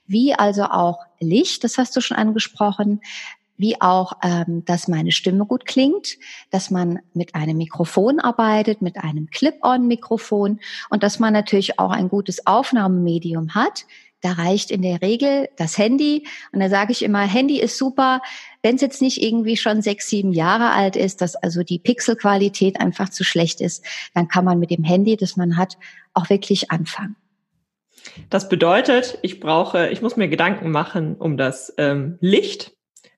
wie 0.07 0.35
also 0.35 0.65
auch 0.65 0.99
Licht, 1.21 1.65
das 1.65 1.79
hast 1.79 1.97
du 1.97 2.01
schon 2.01 2.17
angesprochen, 2.17 3.01
wie 3.57 3.81
auch, 3.81 4.15
ähm, 4.23 4.65
dass 4.65 4.89
meine 4.89 5.13
Stimme 5.13 5.47
gut 5.47 5.67
klingt, 5.67 6.19
dass 6.51 6.71
man 6.71 7.01
mit 7.13 7.35
einem 7.35 7.57
Mikrofon 7.57 8.21
arbeitet, 8.21 8.83
mit 8.83 8.97
einem 8.99 9.29
Clip-on-Mikrofon 9.31 10.61
und 10.91 11.03
dass 11.03 11.19
man 11.19 11.33
natürlich 11.33 11.79
auch 11.79 11.91
ein 11.91 12.09
gutes 12.09 12.47
Aufnahmemedium 12.47 13.55
hat, 13.55 13.87
da 14.25 14.33
reicht 14.33 14.71
in 14.71 14.81
der 14.81 15.03
Regel 15.03 15.51
das 15.57 15.77
Handy. 15.77 16.27
Und 16.51 16.61
da 16.61 16.71
sage 16.71 16.93
ich 16.93 17.03
immer, 17.03 17.21
Handy 17.21 17.61
ist 17.61 17.77
super, 17.77 18.23
wenn 18.63 18.77
es 18.77 18.81
jetzt 18.81 19.03
nicht 19.03 19.23
irgendwie 19.23 19.59
schon 19.59 19.83
sechs, 19.83 20.09
sieben 20.09 20.33
Jahre 20.33 20.71
alt 20.71 20.97
ist, 20.97 21.21
dass 21.21 21.37
also 21.37 21.63
die 21.63 21.79
Pixelqualität 21.79 22.81
einfach 22.81 23.11
zu 23.11 23.23
schlecht 23.23 23.61
ist, 23.61 23.85
dann 24.15 24.29
kann 24.29 24.47
man 24.47 24.59
mit 24.59 24.71
dem 24.71 24.83
Handy, 24.83 25.19
das 25.19 25.37
man 25.37 25.59
hat, 25.59 25.77
auch 26.15 26.31
wirklich 26.31 26.71
anfangen. 26.71 27.17
Das 28.31 28.49
bedeutet, 28.49 29.19
ich 29.21 29.41
brauche, 29.41 29.89
ich 29.89 30.01
muss 30.01 30.17
mir 30.17 30.29
Gedanken 30.29 30.71
machen 30.71 31.17
um 31.17 31.37
das 31.37 31.75
ähm, 31.77 32.17
Licht. 32.21 32.73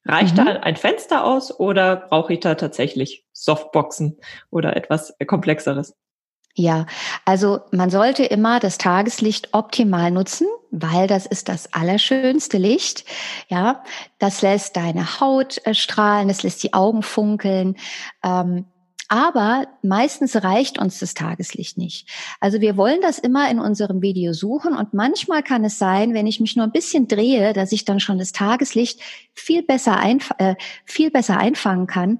Reicht 0.04 0.36
mhm. 0.36 0.44
da 0.44 0.52
ein 0.60 0.76
Fenster 0.76 1.24
aus 1.24 1.56
oder 1.56 1.96
brauche 1.96 2.32
ich 2.32 2.40
da 2.40 2.56
tatsächlich 2.56 3.24
Softboxen 3.32 4.18
oder 4.50 4.76
etwas 4.76 5.14
komplexeres? 5.24 5.94
Ja, 6.58 6.86
also 7.26 7.60
man 7.70 7.90
sollte 7.90 8.24
immer 8.24 8.60
das 8.60 8.78
Tageslicht 8.78 9.50
optimal 9.52 10.10
nutzen, 10.10 10.46
weil 10.70 11.06
das 11.06 11.26
ist 11.26 11.50
das 11.50 11.74
allerschönste 11.74 12.56
Licht. 12.56 13.04
Ja, 13.48 13.84
das 14.18 14.40
lässt 14.40 14.74
deine 14.74 15.20
Haut 15.20 15.60
äh, 15.66 15.74
strahlen, 15.74 16.28
das 16.28 16.42
lässt 16.42 16.62
die 16.62 16.72
Augen 16.72 17.02
funkeln. 17.02 17.76
Ähm, 18.24 18.64
aber 19.08 19.68
meistens 19.82 20.42
reicht 20.42 20.78
uns 20.78 20.98
das 20.98 21.12
Tageslicht 21.12 21.76
nicht. 21.76 22.08
Also 22.40 22.60
wir 22.62 22.76
wollen 22.76 23.00
das 23.02 23.18
immer 23.18 23.50
in 23.50 23.60
unserem 23.60 24.00
Video 24.00 24.32
suchen 24.32 24.74
und 24.74 24.94
manchmal 24.94 25.42
kann 25.42 25.64
es 25.64 25.78
sein, 25.78 26.14
wenn 26.14 26.26
ich 26.26 26.40
mich 26.40 26.56
nur 26.56 26.64
ein 26.64 26.72
bisschen 26.72 27.06
drehe, 27.06 27.52
dass 27.52 27.70
ich 27.70 27.84
dann 27.84 28.00
schon 28.00 28.18
das 28.18 28.32
Tageslicht 28.32 29.00
viel 29.34 29.62
besser, 29.62 29.98
einf 29.98 30.30
äh, 30.38 30.56
viel 30.86 31.10
besser 31.10 31.36
einfangen 31.36 31.86
kann. 31.86 32.18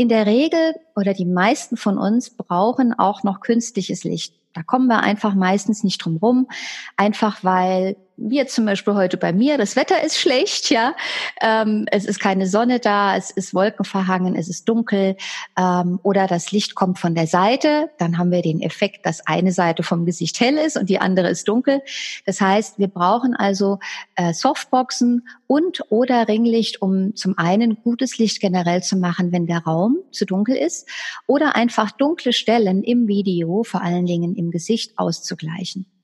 In 0.00 0.08
der 0.08 0.24
Regel 0.24 0.76
oder 0.96 1.12
die 1.12 1.26
meisten 1.26 1.76
von 1.76 1.98
uns 1.98 2.30
brauchen 2.30 2.98
auch 2.98 3.22
noch 3.22 3.40
künstliches 3.40 4.02
Licht. 4.02 4.34
Da 4.54 4.62
kommen 4.62 4.86
wir 4.86 5.00
einfach 5.00 5.34
meistens 5.34 5.84
nicht 5.84 6.02
drum 6.02 6.16
rum, 6.16 6.48
einfach 6.96 7.44
weil 7.44 7.98
wie 8.20 8.36
jetzt 8.36 8.54
zum 8.54 8.66
Beispiel 8.66 8.94
heute 8.94 9.16
bei 9.16 9.32
mir, 9.32 9.56
das 9.56 9.76
Wetter 9.76 10.02
ist 10.04 10.18
schlecht, 10.18 10.70
ja, 10.70 10.94
ähm, 11.40 11.86
es 11.90 12.04
ist 12.04 12.20
keine 12.20 12.46
Sonne 12.46 12.78
da, 12.78 13.16
es 13.16 13.30
ist 13.30 13.54
wolkenverhangen, 13.54 14.36
es 14.36 14.48
ist 14.48 14.68
dunkel 14.68 15.16
ähm, 15.58 15.98
oder 16.02 16.26
das 16.26 16.52
Licht 16.52 16.74
kommt 16.74 16.98
von 16.98 17.14
der 17.14 17.26
Seite, 17.26 17.90
dann 17.98 18.18
haben 18.18 18.30
wir 18.30 18.42
den 18.42 18.60
Effekt, 18.60 19.06
dass 19.06 19.26
eine 19.26 19.52
Seite 19.52 19.82
vom 19.82 20.04
Gesicht 20.04 20.38
hell 20.40 20.58
ist 20.58 20.76
und 20.76 20.90
die 20.90 21.00
andere 21.00 21.28
ist 21.28 21.48
dunkel. 21.48 21.80
Das 22.26 22.40
heißt, 22.40 22.78
wir 22.78 22.88
brauchen 22.88 23.34
also 23.34 23.78
äh, 24.16 24.34
Softboxen 24.34 25.26
und 25.46 25.82
oder 25.88 26.28
Ringlicht, 26.28 26.82
um 26.82 27.16
zum 27.16 27.38
einen 27.38 27.82
gutes 27.82 28.18
Licht 28.18 28.40
generell 28.40 28.82
zu 28.82 28.96
machen, 28.96 29.32
wenn 29.32 29.46
der 29.46 29.64
Raum 29.64 29.96
zu 30.12 30.26
dunkel 30.26 30.56
ist 30.56 30.88
oder 31.26 31.56
einfach 31.56 31.90
dunkle 31.90 32.32
Stellen 32.32 32.82
im 32.82 33.08
Video, 33.08 33.62
vor 33.64 33.82
allen 33.82 34.06
Dingen 34.06 34.36
im 34.36 34.50
Gesicht 34.50 34.98
auszugleichen. 34.98 35.99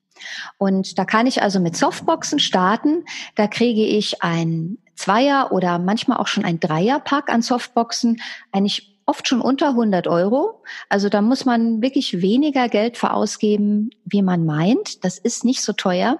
Und 0.58 0.98
da 0.98 1.04
kann 1.04 1.26
ich 1.26 1.42
also 1.42 1.60
mit 1.60 1.76
Softboxen 1.76 2.38
starten. 2.38 3.04
Da 3.34 3.46
kriege 3.46 3.84
ich 3.84 4.22
ein 4.22 4.78
Zweier 4.94 5.52
oder 5.52 5.78
manchmal 5.78 6.18
auch 6.18 6.26
schon 6.26 6.44
ein 6.44 6.60
Dreierpack 6.60 7.28
an 7.28 7.42
Softboxen, 7.42 8.20
eigentlich 8.52 8.96
oft 9.06 9.28
schon 9.28 9.40
unter 9.40 9.68
100 9.70 10.08
Euro. 10.08 10.62
Also 10.88 11.08
da 11.08 11.22
muss 11.22 11.44
man 11.44 11.80
wirklich 11.80 12.20
weniger 12.20 12.68
Geld 12.68 12.98
für 12.98 13.12
ausgeben, 13.12 13.90
wie 14.04 14.22
man 14.22 14.44
meint. 14.44 15.04
Das 15.04 15.18
ist 15.18 15.44
nicht 15.44 15.62
so 15.62 15.72
teuer. 15.72 16.18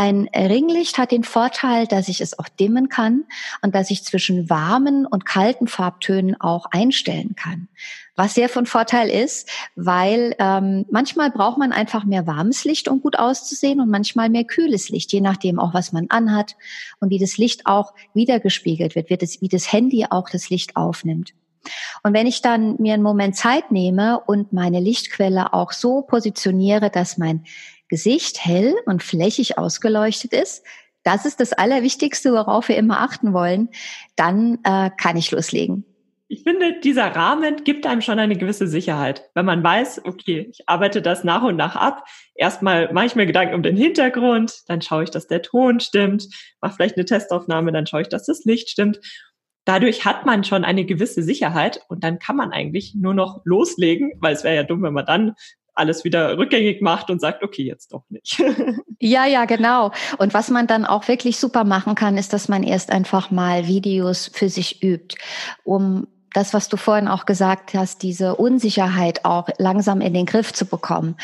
Ein 0.00 0.30
Ringlicht 0.34 0.96
hat 0.96 1.10
den 1.10 1.24
Vorteil, 1.24 1.86
dass 1.86 2.08
ich 2.08 2.22
es 2.22 2.38
auch 2.38 2.48
dimmen 2.48 2.88
kann 2.88 3.24
und 3.60 3.74
dass 3.74 3.90
ich 3.90 4.02
zwischen 4.02 4.48
warmen 4.48 5.04
und 5.04 5.26
kalten 5.26 5.66
Farbtönen 5.66 6.40
auch 6.40 6.64
einstellen 6.70 7.36
kann. 7.36 7.68
Was 8.16 8.32
sehr 8.32 8.48
von 8.48 8.64
Vorteil 8.64 9.10
ist, 9.10 9.50
weil 9.76 10.34
ähm, 10.38 10.86
manchmal 10.90 11.30
braucht 11.30 11.58
man 11.58 11.70
einfach 11.72 12.06
mehr 12.06 12.26
warmes 12.26 12.64
Licht, 12.64 12.88
um 12.88 13.02
gut 13.02 13.18
auszusehen 13.18 13.78
und 13.78 13.90
manchmal 13.90 14.30
mehr 14.30 14.44
kühles 14.44 14.88
Licht, 14.88 15.12
je 15.12 15.20
nachdem 15.20 15.58
auch, 15.58 15.74
was 15.74 15.92
man 15.92 16.06
anhat 16.08 16.56
und 17.00 17.10
wie 17.10 17.18
das 17.18 17.36
Licht 17.36 17.66
auch 17.66 17.92
wiedergespiegelt 18.14 18.94
wird, 18.94 19.10
wird 19.10 19.22
es, 19.22 19.42
wie 19.42 19.48
das 19.48 19.70
Handy 19.70 20.06
auch 20.08 20.30
das 20.30 20.48
Licht 20.48 20.76
aufnimmt. 20.76 21.34
Und 22.02 22.14
wenn 22.14 22.26
ich 22.26 22.40
dann 22.40 22.76
mir 22.78 22.94
einen 22.94 23.02
Moment 23.02 23.36
Zeit 23.36 23.70
nehme 23.70 24.18
und 24.18 24.54
meine 24.54 24.80
Lichtquelle 24.80 25.52
auch 25.52 25.72
so 25.72 26.00
positioniere, 26.00 26.88
dass 26.88 27.18
mein 27.18 27.44
Gesicht 27.90 28.42
hell 28.44 28.74
und 28.86 29.02
flächig 29.02 29.58
ausgeleuchtet 29.58 30.32
ist, 30.32 30.64
das 31.02 31.24
ist 31.24 31.40
das 31.40 31.52
Allerwichtigste, 31.52 32.32
worauf 32.32 32.68
wir 32.68 32.76
immer 32.76 33.00
achten 33.00 33.32
wollen, 33.32 33.68
dann 34.16 34.58
äh, 34.64 34.90
kann 34.96 35.16
ich 35.16 35.30
loslegen. 35.30 35.84
Ich 36.32 36.44
finde, 36.44 36.78
dieser 36.78 37.06
Rahmen 37.06 37.64
gibt 37.64 37.86
einem 37.86 38.02
schon 38.02 38.20
eine 38.20 38.36
gewisse 38.36 38.68
Sicherheit, 38.68 39.28
wenn 39.34 39.46
man 39.46 39.64
weiß, 39.64 40.02
okay, 40.04 40.48
ich 40.52 40.68
arbeite 40.68 41.02
das 41.02 41.24
nach 41.24 41.42
und 41.42 41.56
nach 41.56 41.74
ab. 41.74 42.04
Erstmal 42.36 42.92
mache 42.92 43.06
ich 43.06 43.16
mir 43.16 43.26
Gedanken 43.26 43.56
um 43.56 43.64
den 43.64 43.76
Hintergrund, 43.76 44.60
dann 44.68 44.80
schaue 44.80 45.02
ich, 45.02 45.10
dass 45.10 45.26
der 45.26 45.42
Ton 45.42 45.80
stimmt, 45.80 46.28
mache 46.60 46.74
vielleicht 46.76 46.96
eine 46.96 47.04
Testaufnahme, 47.04 47.72
dann 47.72 47.86
schaue 47.88 48.02
ich, 48.02 48.08
dass 48.08 48.26
das 48.26 48.44
Licht 48.44 48.70
stimmt. 48.70 49.00
Dadurch 49.64 50.04
hat 50.04 50.24
man 50.24 50.44
schon 50.44 50.64
eine 50.64 50.84
gewisse 50.84 51.24
Sicherheit 51.24 51.80
und 51.88 52.04
dann 52.04 52.20
kann 52.20 52.36
man 52.36 52.52
eigentlich 52.52 52.94
nur 52.94 53.12
noch 53.12 53.40
loslegen, 53.44 54.12
weil 54.20 54.32
es 54.32 54.44
wäre 54.44 54.54
ja 54.54 54.62
dumm, 54.62 54.84
wenn 54.84 54.94
man 54.94 55.06
dann 55.06 55.34
alles 55.80 56.04
wieder 56.04 56.38
rückgängig 56.38 56.80
macht 56.80 57.10
und 57.10 57.20
sagt, 57.20 57.42
okay, 57.42 57.62
jetzt 57.62 57.92
doch 57.92 58.04
nicht. 58.08 58.40
ja, 59.00 59.26
ja, 59.26 59.46
genau. 59.46 59.90
Und 60.18 60.34
was 60.34 60.50
man 60.50 60.66
dann 60.66 60.84
auch 60.84 61.08
wirklich 61.08 61.38
super 61.38 61.64
machen 61.64 61.96
kann, 61.96 62.16
ist, 62.16 62.32
dass 62.32 62.48
man 62.48 62.62
erst 62.62 62.92
einfach 62.92 63.30
mal 63.30 63.66
Videos 63.66 64.30
für 64.32 64.48
sich 64.48 64.82
übt, 64.82 65.16
um 65.64 66.06
das, 66.32 66.54
was 66.54 66.68
du 66.68 66.76
vorhin 66.76 67.08
auch 67.08 67.26
gesagt 67.26 67.74
hast, 67.74 68.02
diese 68.02 68.36
Unsicherheit 68.36 69.24
auch 69.24 69.48
langsam 69.58 70.00
in 70.00 70.14
den 70.14 70.26
Griff 70.26 70.52
zu 70.52 70.64
bekommen. 70.64 71.16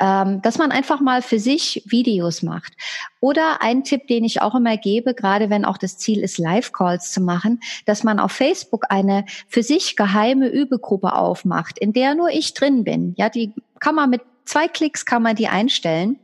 Ähm, 0.00 0.40
dass 0.42 0.58
man 0.58 0.72
einfach 0.72 1.00
mal 1.00 1.22
für 1.22 1.38
sich 1.38 1.82
Videos 1.86 2.42
macht. 2.42 2.72
Oder 3.20 3.58
ein 3.60 3.84
Tipp, 3.84 4.06
den 4.08 4.24
ich 4.24 4.42
auch 4.42 4.54
immer 4.54 4.76
gebe, 4.76 5.14
gerade 5.14 5.50
wenn 5.50 5.64
auch 5.64 5.78
das 5.78 5.98
Ziel 5.98 6.22
ist, 6.22 6.38
Live-Calls 6.38 7.12
zu 7.12 7.20
machen, 7.20 7.60
dass 7.84 8.04
man 8.04 8.18
auf 8.18 8.32
Facebook 8.32 8.84
eine 8.88 9.24
für 9.48 9.62
sich 9.62 9.96
geheime 9.96 10.48
Übegruppe 10.48 11.14
aufmacht, 11.14 11.78
in 11.78 11.92
der 11.92 12.14
nur 12.14 12.30
ich 12.30 12.54
drin 12.54 12.84
bin. 12.84 13.14
Ja, 13.16 13.28
die 13.28 13.52
kann 13.84 13.96
man 13.96 14.08
mit 14.08 14.22
zwei 14.46 14.66
Klicks 14.66 15.04
kann 15.04 15.22
man 15.22 15.36
die 15.36 15.48
einstellen. 15.48 16.18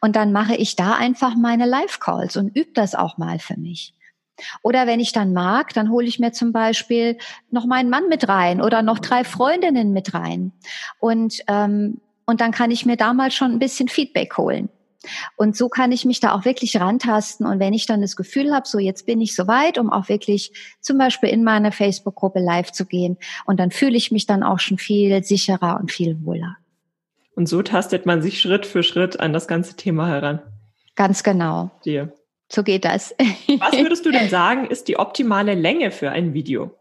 Und 0.00 0.14
dann 0.14 0.30
mache 0.30 0.54
ich 0.54 0.76
da 0.76 0.94
einfach 0.94 1.34
meine 1.34 1.66
Live-Calls 1.66 2.36
und 2.36 2.54
übe 2.56 2.70
das 2.72 2.94
auch 2.94 3.18
mal 3.18 3.40
für 3.40 3.58
mich. 3.58 3.94
Oder 4.62 4.86
wenn 4.86 5.00
ich 5.00 5.12
dann 5.12 5.32
mag, 5.32 5.74
dann 5.74 5.90
hole 5.90 6.06
ich 6.06 6.20
mir 6.20 6.32
zum 6.32 6.52
Beispiel 6.52 7.18
noch 7.50 7.66
meinen 7.66 7.90
Mann 7.90 8.08
mit 8.08 8.28
rein 8.28 8.62
oder 8.62 8.82
noch 8.82 9.00
drei 9.00 9.24
Freundinnen 9.24 9.92
mit 9.92 10.14
rein. 10.14 10.52
Und, 11.00 11.40
ähm, 11.48 12.00
und 12.26 12.40
dann 12.40 12.52
kann 12.52 12.70
ich 12.70 12.86
mir 12.86 12.96
damals 12.96 13.34
schon 13.34 13.50
ein 13.50 13.58
bisschen 13.58 13.88
Feedback 13.88 14.38
holen. 14.38 14.68
Und 15.36 15.56
so 15.56 15.68
kann 15.68 15.90
ich 15.90 16.04
mich 16.04 16.20
da 16.20 16.32
auch 16.32 16.44
wirklich 16.44 16.78
rantasten. 16.78 17.44
Und 17.44 17.58
wenn 17.58 17.74
ich 17.74 17.86
dann 17.86 18.02
das 18.02 18.14
Gefühl 18.14 18.54
habe, 18.54 18.68
so 18.68 18.78
jetzt 18.78 19.04
bin 19.04 19.20
ich 19.20 19.34
soweit, 19.34 19.78
um 19.78 19.90
auch 19.90 20.08
wirklich 20.08 20.52
zum 20.80 20.96
Beispiel 20.96 21.30
in 21.30 21.42
meine 21.42 21.72
Facebook-Gruppe 21.72 22.38
live 22.38 22.70
zu 22.70 22.86
gehen, 22.86 23.18
und 23.46 23.58
dann 23.58 23.72
fühle 23.72 23.96
ich 23.96 24.12
mich 24.12 24.26
dann 24.26 24.44
auch 24.44 24.60
schon 24.60 24.78
viel 24.78 25.24
sicherer 25.24 25.80
und 25.80 25.90
viel 25.90 26.24
wohler. 26.24 26.56
Und 27.40 27.46
so 27.46 27.62
tastet 27.62 28.04
man 28.04 28.20
sich 28.20 28.38
Schritt 28.38 28.66
für 28.66 28.82
Schritt 28.82 29.18
an 29.18 29.32
das 29.32 29.48
ganze 29.48 29.74
Thema 29.74 30.06
heran. 30.06 30.42
Ganz 30.94 31.22
genau. 31.22 31.70
Dir. 31.86 32.12
So 32.52 32.62
geht 32.62 32.84
das. 32.84 33.14
Was 33.60 33.78
würdest 33.78 34.04
du 34.04 34.10
denn 34.10 34.28
sagen, 34.28 34.66
ist 34.66 34.88
die 34.88 34.98
optimale 34.98 35.54
Länge 35.54 35.90
für 35.90 36.10
ein 36.10 36.34
Video? 36.34 36.76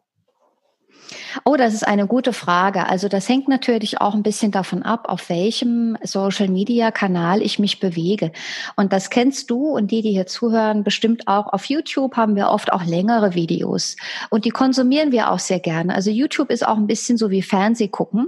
Oh, 1.45 1.55
das 1.55 1.73
ist 1.73 1.87
eine 1.87 2.07
gute 2.07 2.33
Frage. 2.33 2.87
Also 2.87 3.07
das 3.07 3.29
hängt 3.29 3.47
natürlich 3.47 4.01
auch 4.01 4.13
ein 4.13 4.21
bisschen 4.21 4.51
davon 4.51 4.83
ab, 4.83 5.07
auf 5.07 5.29
welchem 5.29 5.97
Social-Media-Kanal 6.03 7.41
ich 7.41 7.57
mich 7.57 7.79
bewege. 7.79 8.33
Und 8.75 8.91
das 8.91 9.09
kennst 9.09 9.49
du 9.49 9.69
und 9.69 9.91
die, 9.91 10.01
die 10.01 10.11
hier 10.11 10.27
zuhören, 10.27 10.83
bestimmt 10.83 11.29
auch. 11.29 11.53
Auf 11.53 11.63
YouTube 11.63 12.17
haben 12.17 12.35
wir 12.35 12.49
oft 12.49 12.73
auch 12.73 12.83
längere 12.83 13.33
Videos 13.33 13.95
und 14.29 14.43
die 14.43 14.49
konsumieren 14.49 15.13
wir 15.13 15.31
auch 15.31 15.39
sehr 15.39 15.61
gerne. 15.61 15.95
Also 15.95 16.11
YouTube 16.11 16.49
ist 16.49 16.67
auch 16.67 16.75
ein 16.75 16.87
bisschen 16.87 17.17
so 17.17 17.29
wie 17.29 17.43
Fernseh 17.43 17.87
gucken. 17.87 18.27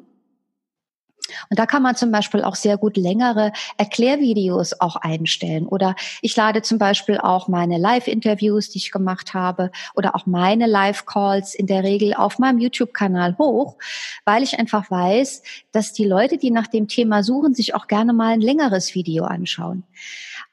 Und 1.49 1.59
da 1.59 1.65
kann 1.65 1.83
man 1.83 1.95
zum 1.95 2.11
Beispiel 2.11 2.43
auch 2.43 2.55
sehr 2.55 2.77
gut 2.77 2.97
längere 2.97 3.51
Erklärvideos 3.77 4.79
auch 4.79 4.95
einstellen. 4.95 5.67
Oder 5.67 5.95
ich 6.21 6.35
lade 6.35 6.61
zum 6.61 6.77
Beispiel 6.77 7.17
auch 7.17 7.47
meine 7.47 7.77
Live-Interviews, 7.77 8.69
die 8.69 8.79
ich 8.79 8.91
gemacht 8.91 9.33
habe, 9.33 9.71
oder 9.95 10.15
auch 10.15 10.25
meine 10.25 10.67
Live-Calls 10.67 11.55
in 11.55 11.67
der 11.67 11.83
Regel 11.83 12.13
auf 12.13 12.39
meinem 12.39 12.59
YouTube-Kanal 12.59 13.37
hoch, 13.37 13.77
weil 14.25 14.43
ich 14.43 14.57
einfach 14.57 14.89
weiß, 14.89 15.43
dass 15.71 15.93
die 15.93 16.05
Leute, 16.05 16.37
die 16.37 16.51
nach 16.51 16.67
dem 16.67 16.87
Thema 16.87 17.23
suchen, 17.23 17.53
sich 17.53 17.75
auch 17.75 17.87
gerne 17.87 18.13
mal 18.13 18.33
ein 18.33 18.41
längeres 18.41 18.95
Video 18.95 19.25
anschauen. 19.25 19.83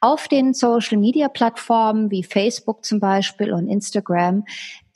Auf 0.01 0.29
den 0.29 0.55
Social-Media-Plattformen 0.55 2.11
wie 2.11 2.23
Facebook 2.23 2.85
zum 2.85 3.01
Beispiel 3.01 3.53
und 3.53 3.69
Instagram 3.69 4.45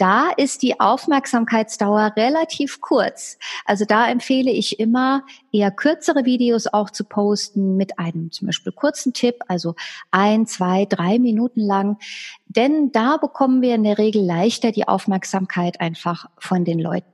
da 0.02 0.30
ist 0.36 0.62
die 0.62 0.80
Aufmerksamkeitsdauer 0.80 2.14
relativ 2.16 2.80
kurz. 2.80 3.38
Also 3.64 3.84
da 3.84 4.10
empfehle 4.10 4.50
ich 4.50 4.80
immer, 4.80 5.22
eher 5.52 5.70
kürzere 5.70 6.24
Videos 6.24 6.66
auch 6.66 6.90
zu 6.90 7.04
posten 7.04 7.76
mit 7.76 8.00
einem 8.00 8.32
zum 8.32 8.46
Beispiel 8.46 8.72
kurzen 8.72 9.12
Tipp, 9.12 9.36
also 9.46 9.76
ein, 10.10 10.48
zwei, 10.48 10.86
drei 10.86 11.20
Minuten 11.20 11.60
lang. 11.60 11.98
Denn 12.46 12.90
da 12.90 13.16
bekommen 13.16 13.62
wir 13.62 13.76
in 13.76 13.84
der 13.84 13.96
Regel 13.96 14.24
leichter 14.24 14.72
die 14.72 14.88
Aufmerksamkeit 14.88 15.80
einfach 15.80 16.26
von 16.36 16.64
den 16.64 16.80
Leuten. 16.80 17.06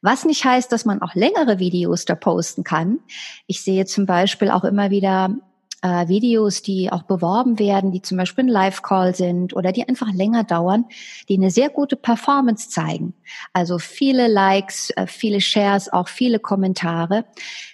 Was 0.00 0.24
nicht 0.24 0.42
heißt, 0.42 0.72
dass 0.72 0.86
man 0.86 1.02
auch 1.02 1.14
längere 1.14 1.58
Videos 1.58 2.06
da 2.06 2.14
posten 2.14 2.64
kann. 2.64 3.00
Ich 3.48 3.60
sehe 3.62 3.84
zum 3.84 4.06
Beispiel 4.06 4.48
auch 4.50 4.64
immer 4.64 4.88
wieder 4.88 5.36
äh, 5.82 6.08
Videos, 6.08 6.62
die 6.62 6.92
auch 6.92 7.02
beworben 7.02 7.58
werden, 7.58 7.92
die 7.92 8.02
zum 8.02 8.18
Beispiel 8.18 8.44
ein 8.44 8.48
Live-Call 8.48 9.14
sind 9.14 9.54
oder 9.54 9.72
die 9.72 9.88
einfach 9.88 10.12
länger 10.12 10.44
dauern, 10.44 10.86
die 11.28 11.36
eine 11.36 11.50
sehr 11.50 11.70
gute 11.70 11.96
Performance 11.96 12.68
zeigen. 12.68 13.14
Also 13.52 13.78
viele 13.78 14.28
Likes, 14.28 14.90
äh, 14.90 15.06
viele 15.06 15.40
Shares, 15.40 15.92
auch 15.92 16.08
viele 16.08 16.38
Kommentare. 16.38 17.24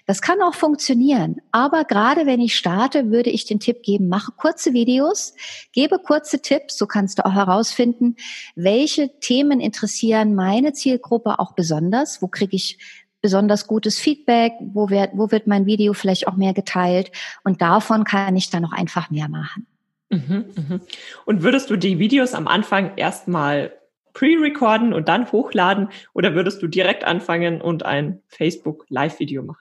Das 0.06 0.22
kann 0.22 0.40
auch 0.40 0.54
funktionieren. 0.54 1.36
Aber 1.50 1.84
gerade 1.84 2.26
wenn 2.26 2.40
ich 2.40 2.56
starte, 2.56 3.10
würde 3.10 3.30
ich 3.30 3.44
den 3.44 3.60
Tipp 3.60 3.82
geben, 3.82 4.08
mache 4.08 4.32
kurze 4.36 4.72
Videos, 4.72 5.34
gebe 5.72 5.98
kurze 5.98 6.40
Tipps. 6.40 6.78
So 6.78 6.86
kannst 6.86 7.18
du 7.18 7.26
auch 7.26 7.32
herausfinden, 7.32 8.16
welche 8.54 9.18
Themen 9.18 9.60
interessieren 9.60 10.34
meine 10.34 10.72
Zielgruppe 10.72 11.38
auch 11.40 11.52
besonders. 11.52 12.22
Wo 12.22 12.28
kriege 12.28 12.54
ich 12.54 12.78
besonders 13.26 13.66
gutes 13.66 13.98
Feedback, 13.98 14.52
wo 14.60 14.88
wird, 14.88 15.10
wo 15.14 15.32
wird 15.32 15.48
mein 15.48 15.66
Video 15.66 15.94
vielleicht 15.94 16.28
auch 16.28 16.36
mehr 16.36 16.54
geteilt 16.54 17.10
und 17.42 17.60
davon 17.60 18.04
kann 18.04 18.36
ich 18.36 18.50
dann 18.50 18.62
noch 18.62 18.72
einfach 18.72 19.10
mehr 19.10 19.28
machen. 19.28 19.66
Mhm, 20.10 20.44
mhm. 20.54 20.80
Und 21.24 21.42
würdest 21.42 21.68
du 21.68 21.76
die 21.76 21.98
Videos 21.98 22.34
am 22.34 22.46
Anfang 22.46 22.92
erstmal 22.94 23.72
pre-recorden 24.14 24.92
und 24.92 25.08
dann 25.08 25.32
hochladen 25.32 25.88
oder 26.14 26.36
würdest 26.36 26.62
du 26.62 26.68
direkt 26.68 27.02
anfangen 27.02 27.60
und 27.60 27.84
ein 27.84 28.22
Facebook 28.28 28.86
Live-Video 28.90 29.42
machen? 29.42 29.58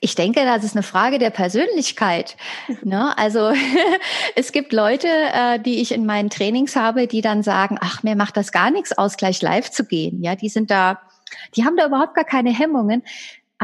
Ich 0.00 0.16
denke, 0.16 0.44
das 0.44 0.64
ist 0.64 0.74
eine 0.74 0.82
Frage 0.82 1.20
der 1.20 1.30
Persönlichkeit. 1.30 2.36
Ne? 2.82 3.16
Also 3.16 3.52
es 4.34 4.50
gibt 4.50 4.72
Leute, 4.72 5.06
äh, 5.06 5.60
die 5.60 5.80
ich 5.80 5.92
in 5.92 6.06
meinen 6.06 6.28
Trainings 6.28 6.74
habe, 6.74 7.06
die 7.06 7.20
dann 7.20 7.44
sagen, 7.44 7.78
ach, 7.80 8.02
mir 8.02 8.16
macht 8.16 8.36
das 8.36 8.50
gar 8.50 8.72
nichts 8.72 8.98
aus, 8.98 9.16
gleich 9.16 9.40
live 9.42 9.70
zu 9.70 9.84
gehen. 9.84 10.20
Ja, 10.22 10.34
die 10.34 10.48
sind 10.48 10.72
da 10.72 11.00
die 11.56 11.64
haben 11.64 11.76
da 11.76 11.86
überhaupt 11.86 12.14
gar 12.14 12.24
keine 12.24 12.50
Hemmungen. 12.50 13.02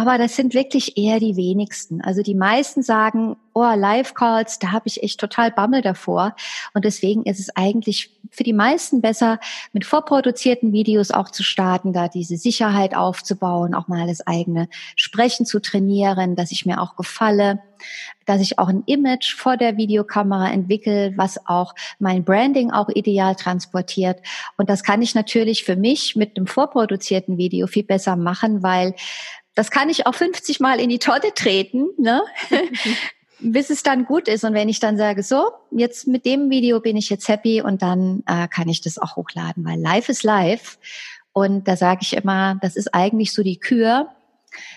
Aber 0.00 0.16
das 0.16 0.34
sind 0.34 0.54
wirklich 0.54 0.96
eher 0.96 1.20
die 1.20 1.36
wenigsten. 1.36 2.00
Also 2.00 2.22
die 2.22 2.34
meisten 2.34 2.82
sagen, 2.82 3.36
oh, 3.52 3.70
Live-Calls, 3.76 4.58
da 4.58 4.72
habe 4.72 4.88
ich 4.88 5.02
echt 5.02 5.20
total 5.20 5.50
Bammel 5.50 5.82
davor. 5.82 6.34
Und 6.72 6.86
deswegen 6.86 7.24
ist 7.24 7.38
es 7.38 7.54
eigentlich 7.54 8.10
für 8.30 8.42
die 8.42 8.54
meisten 8.54 9.02
besser, 9.02 9.40
mit 9.74 9.84
vorproduzierten 9.84 10.72
Videos 10.72 11.10
auch 11.10 11.28
zu 11.30 11.42
starten, 11.42 11.92
da 11.92 12.08
diese 12.08 12.38
Sicherheit 12.38 12.96
aufzubauen, 12.96 13.74
auch 13.74 13.88
mal 13.88 14.06
das 14.06 14.26
eigene 14.26 14.70
Sprechen 14.96 15.44
zu 15.44 15.60
trainieren, 15.60 16.34
dass 16.34 16.50
ich 16.50 16.64
mir 16.64 16.80
auch 16.80 16.96
gefalle, 16.96 17.60
dass 18.24 18.40
ich 18.40 18.58
auch 18.58 18.68
ein 18.68 18.84
Image 18.86 19.34
vor 19.34 19.58
der 19.58 19.76
Videokamera 19.76 20.50
entwickle, 20.50 21.12
was 21.16 21.46
auch 21.46 21.74
mein 21.98 22.24
Branding 22.24 22.70
auch 22.70 22.88
ideal 22.88 23.34
transportiert. 23.34 24.20
Und 24.56 24.70
das 24.70 24.82
kann 24.82 25.02
ich 25.02 25.14
natürlich 25.14 25.64
für 25.64 25.76
mich 25.76 26.16
mit 26.16 26.36
einem 26.36 26.46
vorproduzierten 26.46 27.36
Video 27.36 27.66
viel 27.66 27.84
besser 27.84 28.16
machen, 28.16 28.62
weil 28.62 28.94
das 29.60 29.70
kann 29.70 29.90
ich 29.90 30.06
auch 30.06 30.14
50 30.14 30.58
Mal 30.60 30.80
in 30.80 30.88
die 30.88 30.98
Tonne 30.98 31.34
treten, 31.34 31.90
ne? 31.98 32.22
bis 33.40 33.68
es 33.68 33.82
dann 33.82 34.06
gut 34.06 34.26
ist. 34.26 34.42
Und 34.42 34.54
wenn 34.54 34.70
ich 34.70 34.80
dann 34.80 34.96
sage, 34.96 35.22
so, 35.22 35.50
jetzt 35.70 36.08
mit 36.08 36.24
dem 36.24 36.48
Video 36.48 36.80
bin 36.80 36.96
ich 36.96 37.10
jetzt 37.10 37.28
happy 37.28 37.60
und 37.60 37.82
dann 37.82 38.22
äh, 38.26 38.48
kann 38.48 38.70
ich 38.70 38.80
das 38.80 38.96
auch 38.96 39.16
hochladen, 39.16 39.62
weil 39.66 39.78
live 39.78 40.08
ist 40.08 40.22
live. 40.22 40.78
Und 41.34 41.68
da 41.68 41.76
sage 41.76 41.98
ich 42.00 42.14
immer, 42.14 42.54
das 42.62 42.74
ist 42.74 42.94
eigentlich 42.94 43.34
so 43.34 43.42
die 43.42 43.58
Kür, 43.58 44.08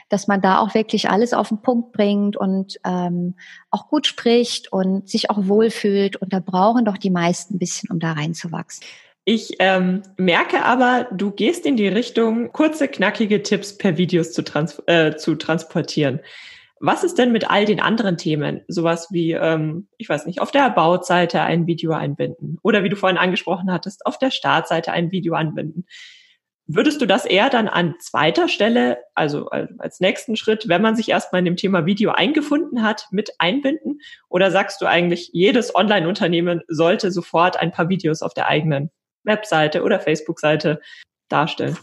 dass 0.10 0.28
man 0.28 0.42
da 0.42 0.60
auch 0.60 0.74
wirklich 0.74 1.10
alles 1.10 1.34
auf 1.34 1.48
den 1.48 1.62
Punkt 1.62 1.94
bringt 1.94 2.36
und 2.36 2.78
ähm, 2.84 3.36
auch 3.72 3.88
gut 3.88 4.06
spricht 4.06 4.74
und 4.74 5.08
sich 5.08 5.30
auch 5.30 5.48
wohlfühlt. 5.48 6.18
Und 6.18 6.34
da 6.34 6.42
brauchen 6.42 6.84
doch 6.84 6.98
die 6.98 7.10
meisten 7.10 7.56
ein 7.56 7.60
bisschen, 7.60 7.90
um 7.90 8.02
da 8.02 8.12
reinzuwachsen. 8.12 8.84
Ich 9.25 9.56
ähm, 9.60 10.03
merke 10.18 10.65
aber, 10.65 11.08
du 11.13 11.32
gehst 11.32 11.65
in 11.65 11.77
die 11.77 11.88
Richtung, 11.88 12.51
kurze, 12.51 12.89
knackige 12.89 13.42
Tipps 13.42 13.77
per 13.77 13.98
Videos 13.98 14.34
zu, 14.34 14.44
trans 14.44 14.82
äh, 14.88 15.15
zu 15.15 15.36
transportieren. 15.36 16.20
Was 16.82 17.06
ist 17.06 17.18
denn 17.18 17.32
mit 17.32 17.50
all 17.50 17.63
den 17.63 17.80
anderen 17.80 18.18
Themen? 18.18 18.65
Sowas 18.68 19.08
wie, 19.12 19.32
ähm, 19.32 19.88
ich 19.98 20.10
weiß 20.10 20.25
nicht, 20.25 20.42
auf 20.42 20.51
der 20.51 20.70
Bautseite 20.70 21.42
ein 21.42 21.68
Video 21.68 21.94
einbinden 21.94 22.60
oder 22.63 22.84
wie 22.84 22.89
du 22.89 22.98
vorhin 22.98 23.18
angesprochen 23.18 23.72
hattest, 23.72 24.06
auf 24.06 24.20
der 24.20 24.32
Startseite 24.32 24.92
ein 24.92 25.12
Video 25.12 25.36
anbinden. 25.36 25.86
Würdest 26.68 27.01
du 27.01 27.06
das 27.06 27.24
eher 27.24 27.50
dann 27.50 27.70
an 27.70 27.96
zweiter 28.00 28.50
Stelle, 28.50 28.98
also 29.15 29.48
als 29.50 30.01
nächsten 30.01 30.36
Schritt, 30.36 30.68
wenn 30.68 30.82
man 30.82 30.98
sich 30.98 31.08
erstmal 31.08 31.39
in 31.39 31.46
dem 31.46 31.56
Thema 31.56 31.86
Video 31.86 32.12
eingefunden 32.12 32.84
hat, 32.84 33.08
mit 33.12 33.32
einbinden? 33.38 34.01
Oder 34.27 34.51
sagst 34.51 34.82
du 34.82 34.86
eigentlich, 34.86 35.30
jedes 35.32 35.74
Online-Unternehmen 35.75 36.62
sollte 36.68 37.12
sofort 37.12 37.56
ein 37.56 37.72
paar 37.72 37.88
Videos 37.88 38.22
auf 38.22 38.34
der 38.34 38.48
eigenen 38.48 38.92
Webseite 39.24 39.84
oder 39.84 40.00
Facebook-Seite 40.00 40.82
darstellen? 41.30 41.77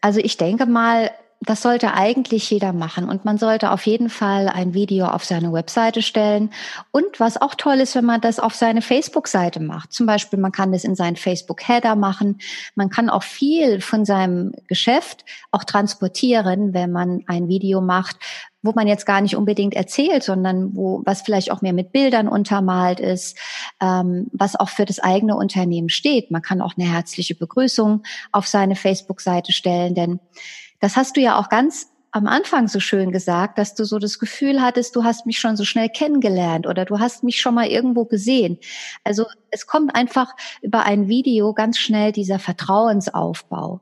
Also 0.00 0.20
ich 0.20 0.36
denke 0.36 0.66
mal, 0.66 1.10
das 1.46 1.62
sollte 1.62 1.94
eigentlich 1.94 2.50
jeder 2.50 2.72
machen 2.72 3.08
und 3.08 3.24
man 3.24 3.38
sollte 3.38 3.70
auf 3.70 3.86
jeden 3.86 4.08
Fall 4.08 4.48
ein 4.48 4.74
Video 4.74 5.06
auf 5.06 5.24
seine 5.24 5.52
Webseite 5.52 6.02
stellen. 6.02 6.50
Und 6.90 7.18
was 7.20 7.40
auch 7.40 7.54
toll 7.54 7.80
ist, 7.80 7.94
wenn 7.94 8.04
man 8.04 8.20
das 8.20 8.38
auf 8.38 8.54
seine 8.54 8.82
Facebook-Seite 8.82 9.60
macht. 9.60 9.92
Zum 9.92 10.06
Beispiel, 10.06 10.38
man 10.38 10.52
kann 10.52 10.72
das 10.72 10.84
in 10.84 10.94
seinen 10.94 11.16
Facebook-Header 11.16 11.96
machen. 11.96 12.38
Man 12.74 12.88
kann 12.88 13.10
auch 13.10 13.22
viel 13.22 13.80
von 13.80 14.04
seinem 14.04 14.52
Geschäft 14.68 15.24
auch 15.50 15.64
transportieren, 15.64 16.74
wenn 16.74 16.92
man 16.92 17.22
ein 17.26 17.48
Video 17.48 17.80
macht, 17.80 18.16
wo 18.62 18.72
man 18.74 18.88
jetzt 18.88 19.04
gar 19.04 19.20
nicht 19.20 19.36
unbedingt 19.36 19.74
erzählt, 19.74 20.22
sondern 20.22 20.74
wo 20.74 21.02
was 21.04 21.22
vielleicht 21.22 21.50
auch 21.50 21.60
mehr 21.60 21.74
mit 21.74 21.92
Bildern 21.92 22.28
untermalt 22.28 22.98
ist, 22.98 23.38
ähm, 23.80 24.28
was 24.32 24.56
auch 24.56 24.70
für 24.70 24.86
das 24.86 25.00
eigene 25.00 25.36
Unternehmen 25.36 25.90
steht. 25.90 26.30
Man 26.30 26.42
kann 26.42 26.62
auch 26.62 26.74
eine 26.78 26.90
herzliche 26.90 27.34
Begrüßung 27.34 28.02
auf 28.32 28.46
seine 28.46 28.76
Facebook-Seite 28.76 29.52
stellen, 29.52 29.94
denn 29.94 30.20
das 30.84 30.98
hast 30.98 31.16
du 31.16 31.22
ja 31.22 31.38
auch 31.38 31.48
ganz 31.48 31.88
am 32.10 32.26
Anfang 32.26 32.68
so 32.68 32.78
schön 32.78 33.10
gesagt, 33.10 33.56
dass 33.56 33.74
du 33.74 33.84
so 33.84 33.98
das 33.98 34.18
Gefühl 34.18 34.60
hattest, 34.60 34.94
du 34.94 35.02
hast 35.02 35.24
mich 35.24 35.38
schon 35.38 35.56
so 35.56 35.64
schnell 35.64 35.88
kennengelernt 35.88 36.66
oder 36.66 36.84
du 36.84 36.98
hast 36.98 37.24
mich 37.24 37.40
schon 37.40 37.54
mal 37.54 37.68
irgendwo 37.68 38.04
gesehen. 38.04 38.58
Also 39.02 39.24
es 39.50 39.66
kommt 39.66 39.96
einfach 39.96 40.36
über 40.60 40.84
ein 40.84 41.08
Video 41.08 41.54
ganz 41.54 41.78
schnell 41.78 42.12
dieser 42.12 42.38
Vertrauensaufbau 42.38 43.80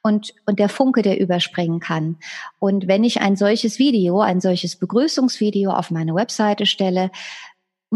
und, 0.00 0.32
und 0.46 0.58
der 0.58 0.70
Funke, 0.70 1.02
der 1.02 1.20
überspringen 1.20 1.80
kann. 1.80 2.16
Und 2.58 2.88
wenn 2.88 3.04
ich 3.04 3.20
ein 3.20 3.36
solches 3.36 3.78
Video, 3.78 4.22
ein 4.22 4.40
solches 4.40 4.76
Begrüßungsvideo 4.76 5.70
auf 5.70 5.90
meine 5.90 6.14
Webseite 6.14 6.64
stelle, 6.64 7.10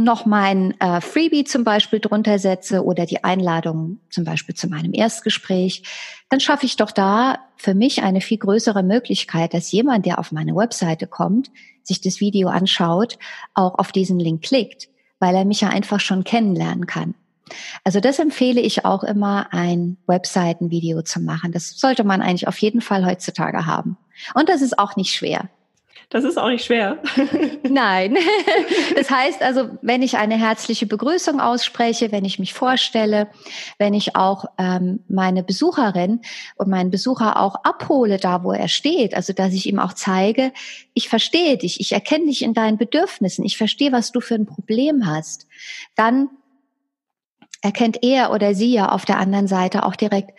noch 0.05 0.27
mein 0.27 0.79
äh, 0.81 1.01
Freebie 1.01 1.45
zum 1.45 1.65
Beispiel 1.65 2.01
drunter 2.01 2.39
setze 2.39 2.85
oder 2.85 3.07
die 3.07 3.25
Einladung 3.25 3.99
zum 4.11 4.25
Beispiel 4.25 4.55
zu 4.55 4.69
meinem 4.69 4.93
Erstgespräch, 4.93 5.83
dann 6.29 6.41
schaffe 6.41 6.67
ich 6.67 6.77
doch 6.77 6.91
da 6.91 7.39
für 7.57 7.75
mich 7.75 8.03
eine 8.03 8.21
viel 8.21 8.39
größere 8.39 8.83
Möglichkeit, 8.83 9.55
dass 9.55 9.73
jemand, 9.73 10.07
der 10.07 10.19
auf 10.19 10.33
meine 10.33 10.55
Webseite 10.55 11.07
kommt, 11.07 11.51
sich 11.83 12.01
das 12.01 12.21
Video 12.21 12.49
anschaut, 12.49 13.19
auch 13.55 13.79
auf 13.79 13.93
diesen 13.93 14.19
Link 14.19 14.43
klickt, 14.43 14.89
weil 15.19 15.35
er 15.35 15.45
mich 15.45 15.61
ja 15.61 15.69
einfach 15.69 16.01
schon 16.01 16.25
kennenlernen 16.25 16.87
kann. 16.87 17.15
Also 17.85 18.01
das 18.01 18.19
empfehle 18.19 18.61
ich 18.61 18.85
auch 18.85 19.05
immer, 19.05 19.53
ein 19.53 19.97
Webseitenvideo 20.07 21.03
zu 21.03 21.21
machen. 21.21 21.53
Das 21.53 21.79
sollte 21.79 22.05
man 22.05 22.21
eigentlich 22.21 22.49
auf 22.49 22.59
jeden 22.59 22.81
Fall 22.81 23.07
heutzutage 23.07 23.67
haben. 23.67 23.97
Und 24.35 24.49
das 24.49 24.63
ist 24.63 24.79
auch 24.79 24.97
nicht 24.97 25.13
schwer. 25.13 25.49
Das 26.09 26.23
ist 26.23 26.39
auch 26.39 26.49
nicht 26.49 26.65
schwer. 26.65 26.99
Nein. 27.63 28.17
Das 28.97 29.11
heißt 29.11 29.43
also, 29.43 29.69
wenn 29.83 30.03
ich 30.03 30.17
eine 30.17 30.37
herzliche 30.37 30.87
Begrüßung 30.87 31.41
ausspreche, 31.41 32.13
wenn 32.13 32.25
ich 32.25 32.39
mich 32.39 32.55
vorstelle, 32.55 33.29
wenn 33.79 33.93
ich 33.93 34.17
auch 34.17 34.47
ähm, 34.59 35.01
meine 35.09 35.43
Besucherin 35.43 36.21
und 36.57 36.69
meinen 36.69 36.91
Besucher 36.91 37.39
auch 37.39 37.57
abhole, 37.65 38.17
da 38.17 38.43
wo 38.43 38.53
er 38.53 38.69
steht, 38.69 39.15
also 39.15 39.33
dass 39.33 39.53
ich 39.53 39.67
ihm 39.67 39.79
auch 39.79 39.93
zeige, 39.93 40.53
ich 40.95 41.09
verstehe 41.09 41.59
dich, 41.59 41.81
ich 41.81 41.93
erkenne 41.93 42.27
dich 42.27 42.43
in 42.43 42.55
deinen 42.55 42.79
Bedürfnissen, 42.79 43.45
ich 43.45 43.57
verstehe, 43.57 43.93
was 43.93 44.13
du 44.13 44.21
für 44.21 44.35
ein 44.35 44.47
Problem 44.47 45.07
hast, 45.07 45.47
dann 45.95 46.31
erkennt 47.61 48.03
er 48.03 48.33
oder 48.33 48.55
sie 48.55 48.73
ja 48.73 48.91
auf 48.91 49.05
der 49.05 49.19
anderen 49.19 49.49
Seite 49.49 49.85
auch 49.85 49.97
direkt, 49.97 50.33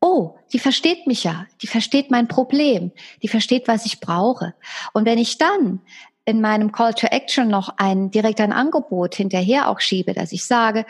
oh, 0.00 0.36
die 0.52 0.58
versteht 0.58 1.06
mich 1.06 1.24
ja, 1.24 1.46
die 1.62 1.66
versteht 1.66 2.10
mein 2.10 2.28
Problem, 2.28 2.92
die 3.22 3.28
versteht, 3.28 3.68
was 3.68 3.86
ich 3.86 4.00
brauche. 4.00 4.54
Und 4.92 5.04
wenn 5.04 5.18
ich 5.18 5.38
dann 5.38 5.80
in 6.24 6.40
meinem 6.40 6.72
Call 6.72 6.94
to 6.94 7.06
Action 7.06 7.48
noch 7.48 7.74
ein 7.76 8.10
direkt 8.10 8.40
ein 8.40 8.52
Angebot 8.52 9.14
hinterher 9.14 9.68
auch 9.68 9.80
schiebe, 9.80 10.12
dass 10.14 10.32
ich 10.32 10.44
sage, 10.44 10.86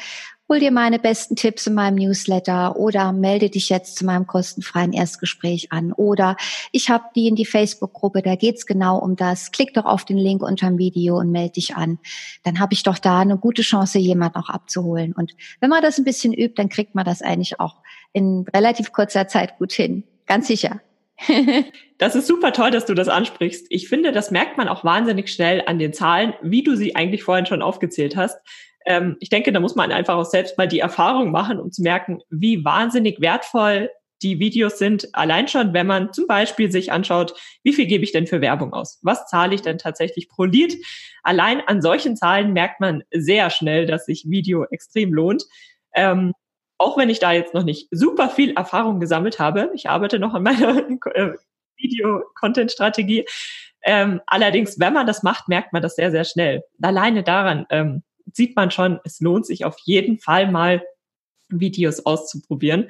hol 0.50 0.58
dir 0.58 0.72
meine 0.72 0.98
besten 0.98 1.36
Tipps 1.36 1.68
in 1.68 1.74
meinem 1.74 1.94
Newsletter 1.94 2.76
oder 2.76 3.12
melde 3.12 3.48
dich 3.48 3.68
jetzt 3.68 3.96
zu 3.96 4.04
meinem 4.04 4.26
kostenfreien 4.26 4.92
Erstgespräch 4.92 5.70
an 5.70 5.92
oder 5.92 6.36
ich 6.72 6.90
habe 6.90 7.04
die 7.14 7.28
in 7.28 7.36
die 7.36 7.46
Facebook-Gruppe, 7.46 8.20
da 8.20 8.34
geht's 8.34 8.66
genau 8.66 8.98
um 8.98 9.14
das. 9.14 9.52
Klick 9.52 9.74
doch 9.74 9.84
auf 9.84 10.04
den 10.04 10.18
Link 10.18 10.42
unterm 10.42 10.76
Video 10.76 11.18
und 11.18 11.30
melde 11.30 11.52
dich 11.52 11.76
an. 11.76 12.00
Dann 12.42 12.58
habe 12.58 12.74
ich 12.74 12.82
doch 12.82 12.98
da 12.98 13.20
eine 13.20 13.38
gute 13.38 13.62
Chance, 13.62 14.00
jemand 14.00 14.34
noch 14.34 14.48
abzuholen. 14.48 15.12
Und 15.12 15.36
wenn 15.60 15.70
man 15.70 15.82
das 15.82 15.98
ein 15.98 16.04
bisschen 16.04 16.34
übt, 16.34 16.54
dann 16.56 16.68
kriegt 16.68 16.96
man 16.96 17.04
das 17.04 17.22
eigentlich 17.22 17.60
auch 17.60 17.76
in 18.12 18.44
relativ 18.52 18.90
kurzer 18.90 19.28
Zeit 19.28 19.56
gut 19.58 19.72
hin. 19.72 20.02
Ganz 20.26 20.48
sicher. 20.48 20.80
das 21.98 22.16
ist 22.16 22.26
super 22.26 22.52
toll, 22.52 22.72
dass 22.72 22.86
du 22.86 22.94
das 22.94 23.08
ansprichst. 23.08 23.66
Ich 23.68 23.88
finde, 23.88 24.10
das 24.10 24.32
merkt 24.32 24.56
man 24.56 24.66
auch 24.66 24.82
wahnsinnig 24.82 25.28
schnell 25.32 25.62
an 25.66 25.78
den 25.78 25.92
Zahlen, 25.92 26.34
wie 26.42 26.64
du 26.64 26.74
sie 26.74 26.96
eigentlich 26.96 27.22
vorhin 27.22 27.46
schon 27.46 27.62
aufgezählt 27.62 28.16
hast. 28.16 28.38
Ähm, 28.86 29.16
ich 29.20 29.28
denke, 29.28 29.52
da 29.52 29.60
muss 29.60 29.74
man 29.74 29.92
einfach 29.92 30.16
auch 30.16 30.24
selbst 30.24 30.56
mal 30.58 30.68
die 30.68 30.80
Erfahrung 30.80 31.30
machen, 31.30 31.60
um 31.60 31.70
zu 31.70 31.82
merken, 31.82 32.20
wie 32.30 32.64
wahnsinnig 32.64 33.20
wertvoll 33.20 33.90
die 34.22 34.38
Videos 34.38 34.78
sind, 34.78 35.08
allein 35.14 35.48
schon, 35.48 35.72
wenn 35.72 35.86
man 35.86 36.12
zum 36.12 36.26
Beispiel 36.26 36.70
sich 36.70 36.92
anschaut, 36.92 37.34
wie 37.62 37.72
viel 37.72 37.86
gebe 37.86 38.04
ich 38.04 38.12
denn 38.12 38.26
für 38.26 38.40
Werbung 38.40 38.72
aus? 38.72 38.98
Was 39.02 39.26
zahle 39.26 39.54
ich 39.54 39.62
denn 39.62 39.78
tatsächlich 39.78 40.28
pro 40.28 40.44
Lied? 40.44 40.76
Allein 41.22 41.60
an 41.66 41.80
solchen 41.80 42.16
Zahlen 42.16 42.52
merkt 42.52 42.80
man 42.80 43.02
sehr 43.12 43.50
schnell, 43.50 43.86
dass 43.86 44.04
sich 44.04 44.28
Video 44.28 44.64
extrem 44.64 45.14
lohnt. 45.14 45.44
Ähm, 45.94 46.34
auch 46.78 46.96
wenn 46.96 47.10
ich 47.10 47.18
da 47.18 47.32
jetzt 47.32 47.54
noch 47.54 47.64
nicht 47.64 47.88
super 47.90 48.28
viel 48.28 48.52
Erfahrung 48.52 49.00
gesammelt 49.00 49.38
habe. 49.38 49.70
Ich 49.74 49.88
arbeite 49.88 50.18
noch 50.18 50.34
an 50.34 50.42
meiner 50.42 50.78
äh, 51.14 51.32
Video-Content-Strategie. 51.76 53.26
Ähm, 53.82 54.20
allerdings, 54.26 54.78
wenn 54.78 54.92
man 54.92 55.06
das 55.06 55.22
macht, 55.22 55.48
merkt 55.48 55.72
man 55.72 55.82
das 55.82 55.96
sehr, 55.96 56.10
sehr 56.10 56.24
schnell. 56.24 56.62
Alleine 56.82 57.22
daran 57.22 57.66
ähm, 57.70 58.02
sieht 58.32 58.56
man 58.56 58.70
schon, 58.70 59.00
es 59.04 59.20
lohnt 59.20 59.46
sich 59.46 59.64
auf 59.64 59.76
jeden 59.84 60.18
Fall 60.18 60.50
mal 60.50 60.82
Videos 61.48 62.04
auszuprobieren. 62.06 62.88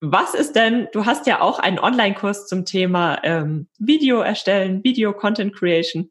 Was 0.00 0.34
ist 0.34 0.56
denn, 0.56 0.88
du 0.92 1.04
hast 1.04 1.26
ja 1.26 1.42
auch 1.42 1.58
einen 1.58 1.78
Online-Kurs 1.78 2.46
zum 2.46 2.64
Thema 2.64 3.22
ähm, 3.22 3.68
Video 3.78 4.20
erstellen, 4.20 4.82
Video 4.82 5.12
Content 5.12 5.54
Creation. 5.54 6.10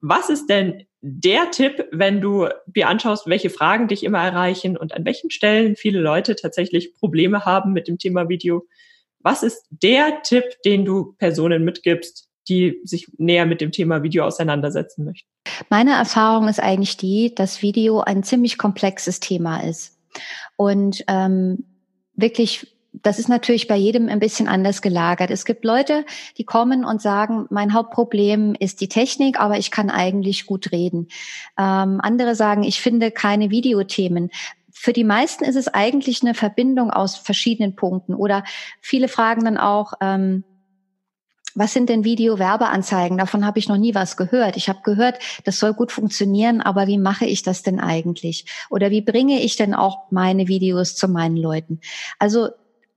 Was 0.00 0.28
ist 0.28 0.46
denn 0.48 0.84
der 1.00 1.50
Tipp, 1.50 1.86
wenn 1.90 2.20
du 2.20 2.48
dir 2.66 2.88
anschaust, 2.88 3.26
welche 3.26 3.50
Fragen 3.50 3.88
dich 3.88 4.04
immer 4.04 4.22
erreichen 4.22 4.76
und 4.76 4.94
an 4.94 5.04
welchen 5.04 5.30
Stellen 5.30 5.76
viele 5.76 6.00
Leute 6.00 6.36
tatsächlich 6.36 6.94
Probleme 6.94 7.44
haben 7.44 7.72
mit 7.72 7.88
dem 7.88 7.98
Thema 7.98 8.28
Video? 8.28 8.66
Was 9.20 9.42
ist 9.42 9.66
der 9.70 10.22
Tipp, 10.22 10.44
den 10.64 10.84
du 10.84 11.14
Personen 11.18 11.64
mitgibst, 11.64 12.28
die 12.48 12.80
sich 12.84 13.06
näher 13.16 13.46
mit 13.46 13.60
dem 13.60 13.72
Thema 13.72 14.02
Video 14.02 14.24
auseinandersetzen 14.24 15.04
möchten? 15.04 15.31
Meine 15.68 15.92
Erfahrung 15.92 16.48
ist 16.48 16.60
eigentlich 16.60 16.96
die, 16.96 17.34
dass 17.34 17.62
Video 17.62 18.00
ein 18.00 18.22
ziemlich 18.22 18.58
komplexes 18.58 19.20
Thema 19.20 19.62
ist. 19.62 19.98
Und 20.56 21.04
ähm, 21.08 21.64
wirklich 22.14 22.72
das 22.92 23.18
ist 23.18 23.28
natürlich 23.28 23.68
bei 23.68 23.76
jedem 23.76 24.08
ein 24.08 24.20
bisschen 24.20 24.48
anders 24.48 24.82
gelagert. 24.82 25.30
Es 25.30 25.44
gibt 25.44 25.64
Leute, 25.64 26.04
die 26.36 26.44
kommen 26.44 26.84
und 26.84 27.00
sagen, 27.00 27.46
mein 27.50 27.72
Hauptproblem 27.72 28.54
ist 28.58 28.80
die 28.80 28.88
Technik, 28.88 29.40
aber 29.40 29.58
ich 29.58 29.70
kann 29.70 29.90
eigentlich 29.90 30.46
gut 30.46 30.72
reden. 30.72 31.08
Ähm, 31.58 32.00
andere 32.02 32.34
sagen, 32.34 32.62
ich 32.62 32.80
finde 32.80 33.10
keine 33.10 33.50
Videothemen. 33.50 34.30
Für 34.70 34.92
die 34.92 35.04
meisten 35.04 35.44
ist 35.44 35.56
es 35.56 35.68
eigentlich 35.68 36.22
eine 36.22 36.34
Verbindung 36.34 36.90
aus 36.90 37.16
verschiedenen 37.16 37.76
Punkten. 37.76 38.14
Oder 38.14 38.44
viele 38.80 39.08
fragen 39.08 39.44
dann 39.44 39.58
auch, 39.58 39.94
ähm, 40.00 40.44
was 41.54 41.72
sind 41.72 41.88
denn 41.88 42.04
Video-Werbeanzeigen? 42.04 43.18
Davon 43.18 43.46
habe 43.46 43.58
ich 43.58 43.68
noch 43.68 43.76
nie 43.76 43.94
was 43.94 44.16
gehört. 44.16 44.56
Ich 44.56 44.68
habe 44.68 44.80
gehört, 44.82 45.18
das 45.44 45.58
soll 45.58 45.74
gut 45.74 45.92
funktionieren, 45.92 46.60
aber 46.60 46.86
wie 46.86 46.98
mache 46.98 47.26
ich 47.26 47.42
das 47.42 47.62
denn 47.62 47.80
eigentlich? 47.80 48.46
Oder 48.70 48.90
wie 48.90 49.02
bringe 49.02 49.40
ich 49.40 49.56
denn 49.56 49.74
auch 49.74 50.10
meine 50.10 50.48
Videos 50.48 50.94
zu 50.94 51.08
meinen 51.08 51.36
Leuten? 51.36 51.80
Also 52.18 52.48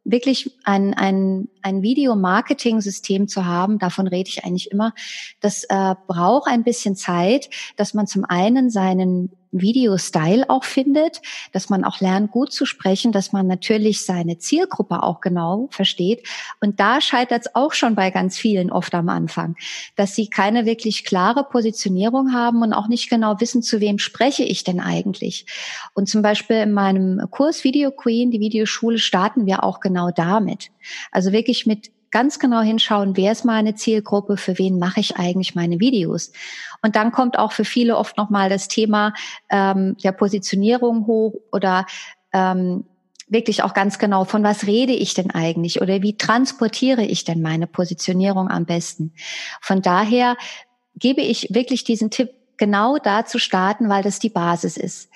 wirklich 0.06 0.58
ein, 0.64 0.94
ein, 0.94 1.50
ein 1.66 1.82
Video-Marketing-System 1.82 3.28
zu 3.28 3.46
haben, 3.46 3.80
davon 3.80 4.08
rede 4.08 4.30
ich 4.30 4.46
eigentlich 4.46 4.72
immer, 4.72 4.94
das 5.42 5.64
äh, 5.64 5.96
braucht 6.08 6.48
ein 6.48 6.64
bisschen 6.64 6.96
Zeit, 6.96 7.50
dass 7.76 7.96
man 7.96 8.06
zum 8.06 8.24
einen 8.24 8.70
seinen 8.70 9.32
Video-Style 9.62 10.50
auch 10.50 10.64
findet, 10.64 11.22
dass 11.52 11.70
man 11.70 11.84
auch 11.84 12.00
lernt, 12.00 12.32
gut 12.32 12.52
zu 12.52 12.66
sprechen, 12.66 13.12
dass 13.12 13.32
man 13.32 13.48
natürlich 13.48 14.06
seine 14.06 14.38
Zielgruppe 14.38 15.04
auch 15.04 15.22
genau 15.22 15.68
versteht. 15.72 16.28
Und 16.60 16.80
da 16.80 17.02
scheitert 17.02 17.46
es 17.46 17.56
auch 17.56 17.74
schon 17.74 17.96
bei 17.96 18.12
ganz 18.12 18.38
vielen 18.38 18.72
oft 18.72 18.94
am 18.94 19.10
Anfang, 19.10 19.56
dass 19.96 20.16
sie 20.16 20.28
keine 20.28 20.66
wirklich 20.66 21.06
klare 21.06 21.44
Positionierung 21.44 22.34
haben 22.34 22.62
und 22.62 22.74
auch 22.74 22.88
nicht 22.88 23.10
genau 23.10 23.40
wissen, 23.40 23.62
zu 23.62 23.80
wem 23.80 24.00
spreche 24.00 24.44
ich 24.44 24.64
denn 24.64 24.80
eigentlich. 24.80 25.46
Und 25.94 26.10
zum 26.10 26.22
Beispiel 26.22 26.58
in 26.58 26.74
meinem 26.74 27.22
Kurs 27.32 27.64
Video 27.64 27.92
Queen, 27.92 28.32
die 28.32 28.40
Videoschule, 28.40 28.98
starten 28.98 29.46
wir 29.46 29.64
auch 29.64 29.80
genau 29.80 30.12
damit. 30.12 30.72
Also 31.12 31.32
wirklich 31.32 31.55
mit 31.66 31.92
ganz 32.12 32.40
genau 32.40 32.62
hinschauen, 32.62 33.18
wer 33.18 33.32
ist 33.34 33.44
meine 33.44 33.76
Zielgruppe, 33.76 34.38
für 34.38 34.58
wen 34.58 34.80
mache 34.80 35.02
ich 35.02 35.18
eigentlich 35.18 35.54
meine 35.54 35.80
Videos. 35.80 36.32
Und 36.82 36.96
dann 36.96 37.12
kommt 37.12 37.38
auch 37.38 37.52
für 37.52 37.66
viele 37.66 37.98
oft 37.98 38.16
nochmal 38.18 38.48
das 38.48 38.68
Thema 38.68 39.14
ähm, 39.50 39.98
der 40.04 40.14
Positionierung 40.14 41.08
hoch 41.08 41.34
oder 41.52 41.86
ähm, 42.32 42.86
wirklich 43.28 43.64
auch 43.64 43.74
ganz 43.74 44.00
genau, 44.00 44.24
von 44.24 44.44
was 44.44 44.68
rede 44.68 44.94
ich 44.94 45.14
denn 45.14 45.32
eigentlich 45.32 45.82
oder 45.82 46.02
wie 46.02 46.16
transportiere 46.16 47.04
ich 47.04 47.24
denn 47.26 47.42
meine 47.42 47.68
Positionierung 47.68 48.50
am 48.50 48.66
besten. 48.66 49.14
Von 49.62 49.82
daher 49.82 50.38
gebe 50.96 51.22
ich 51.22 51.54
wirklich 51.54 51.84
diesen 51.84 52.12
Tipp, 52.12 52.30
genau 52.58 52.98
da 52.98 53.26
zu 53.26 53.40
starten, 53.40 53.90
weil 53.90 54.04
das 54.04 54.20
die 54.20 54.30
Basis 54.30 54.78
ist. 54.78 55.10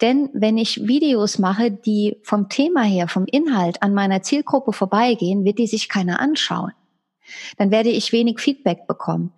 Denn 0.00 0.28
wenn 0.32 0.58
ich 0.58 0.86
Videos 0.86 1.38
mache, 1.38 1.70
die 1.70 2.18
vom 2.22 2.48
Thema 2.48 2.82
her, 2.82 3.08
vom 3.08 3.24
Inhalt 3.26 3.82
an 3.82 3.94
meiner 3.94 4.22
Zielgruppe 4.22 4.72
vorbeigehen, 4.72 5.44
wird 5.44 5.58
die 5.58 5.66
sich 5.66 5.88
keiner 5.88 6.20
anschauen. 6.20 6.72
Dann 7.56 7.70
werde 7.70 7.88
ich 7.88 8.12
wenig 8.12 8.40
Feedback 8.40 8.86
bekommen. 8.86 9.32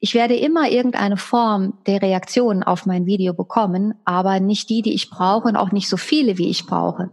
Ich 0.00 0.14
werde 0.14 0.36
immer 0.36 0.70
irgendeine 0.70 1.16
Form 1.16 1.78
der 1.86 2.02
Reaktion 2.02 2.62
auf 2.62 2.86
mein 2.86 3.06
Video 3.06 3.34
bekommen, 3.34 3.94
aber 4.04 4.38
nicht 4.38 4.70
die, 4.70 4.82
die 4.82 4.94
ich 4.94 5.10
brauche 5.10 5.48
und 5.48 5.56
auch 5.56 5.72
nicht 5.72 5.88
so 5.88 5.96
viele, 5.96 6.38
wie 6.38 6.48
ich 6.48 6.66
brauche. 6.66 7.10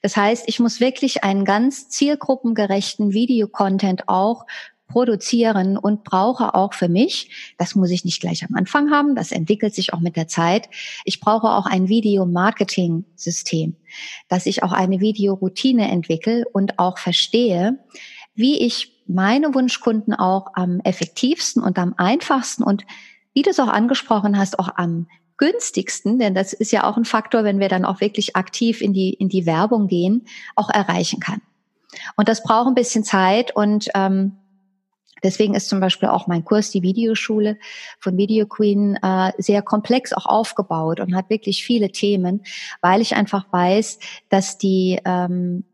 Das 0.00 0.16
heißt, 0.16 0.44
ich 0.46 0.60
muss 0.60 0.80
wirklich 0.80 1.24
einen 1.24 1.44
ganz 1.44 1.88
zielgruppengerechten 1.88 3.12
Videocontent 3.12 4.08
auch 4.08 4.44
produzieren 4.94 5.76
und 5.76 6.04
brauche 6.04 6.54
auch 6.54 6.72
für 6.72 6.88
mich, 6.88 7.54
das 7.58 7.74
muss 7.74 7.90
ich 7.90 8.04
nicht 8.04 8.20
gleich 8.20 8.44
am 8.44 8.54
Anfang 8.54 8.92
haben, 8.92 9.16
das 9.16 9.32
entwickelt 9.32 9.74
sich 9.74 9.92
auch 9.92 9.98
mit 9.98 10.14
der 10.14 10.28
Zeit, 10.28 10.68
ich 11.04 11.18
brauche 11.18 11.48
auch 11.48 11.66
ein 11.66 11.88
Video-Marketing-System, 11.88 13.74
dass 14.28 14.46
ich 14.46 14.62
auch 14.62 14.70
eine 14.70 15.00
Videoroutine 15.00 15.90
entwickle 15.90 16.44
und 16.52 16.78
auch 16.78 16.98
verstehe, 16.98 17.76
wie 18.36 18.60
ich 18.60 19.02
meine 19.08 19.52
Wunschkunden 19.52 20.14
auch 20.14 20.52
am 20.54 20.78
effektivsten 20.84 21.60
und 21.60 21.76
am 21.76 21.94
einfachsten 21.96 22.62
und 22.62 22.84
wie 23.32 23.42
du 23.42 23.50
es 23.50 23.58
auch 23.58 23.66
angesprochen 23.66 24.38
hast, 24.38 24.60
auch 24.60 24.68
am 24.76 25.08
günstigsten, 25.38 26.20
denn 26.20 26.36
das 26.36 26.52
ist 26.52 26.70
ja 26.70 26.88
auch 26.88 26.96
ein 26.96 27.04
Faktor, 27.04 27.42
wenn 27.42 27.58
wir 27.58 27.68
dann 27.68 27.84
auch 27.84 28.00
wirklich 28.00 28.36
aktiv 28.36 28.80
in 28.80 28.92
die, 28.92 29.12
in 29.12 29.28
die 29.28 29.44
Werbung 29.44 29.88
gehen, 29.88 30.26
auch 30.54 30.70
erreichen 30.70 31.18
kann. 31.18 31.42
Und 32.14 32.28
das 32.28 32.44
braucht 32.44 32.68
ein 32.68 32.76
bisschen 32.76 33.02
Zeit 33.02 33.56
und 33.56 33.88
ähm, 33.96 34.36
Deswegen 35.24 35.54
ist 35.54 35.68
zum 35.68 35.80
Beispiel 35.80 36.08
auch 36.08 36.26
mein 36.28 36.44
Kurs, 36.44 36.70
die 36.70 36.82
Videoschule 36.82 37.58
von 37.98 38.16
Video 38.16 38.46
Queen, 38.46 38.96
äh, 39.02 39.32
sehr 39.38 39.62
komplex 39.62 40.12
auch 40.12 40.26
aufgebaut 40.26 41.00
und 41.00 41.16
hat 41.16 41.30
wirklich 41.30 41.64
viele 41.64 41.90
Themen, 41.90 42.44
weil 42.80 43.00
ich 43.00 43.16
einfach 43.16 43.46
weiß, 43.50 43.98
dass 44.28 44.58
die, 44.58 45.00
ähm, 45.04 45.64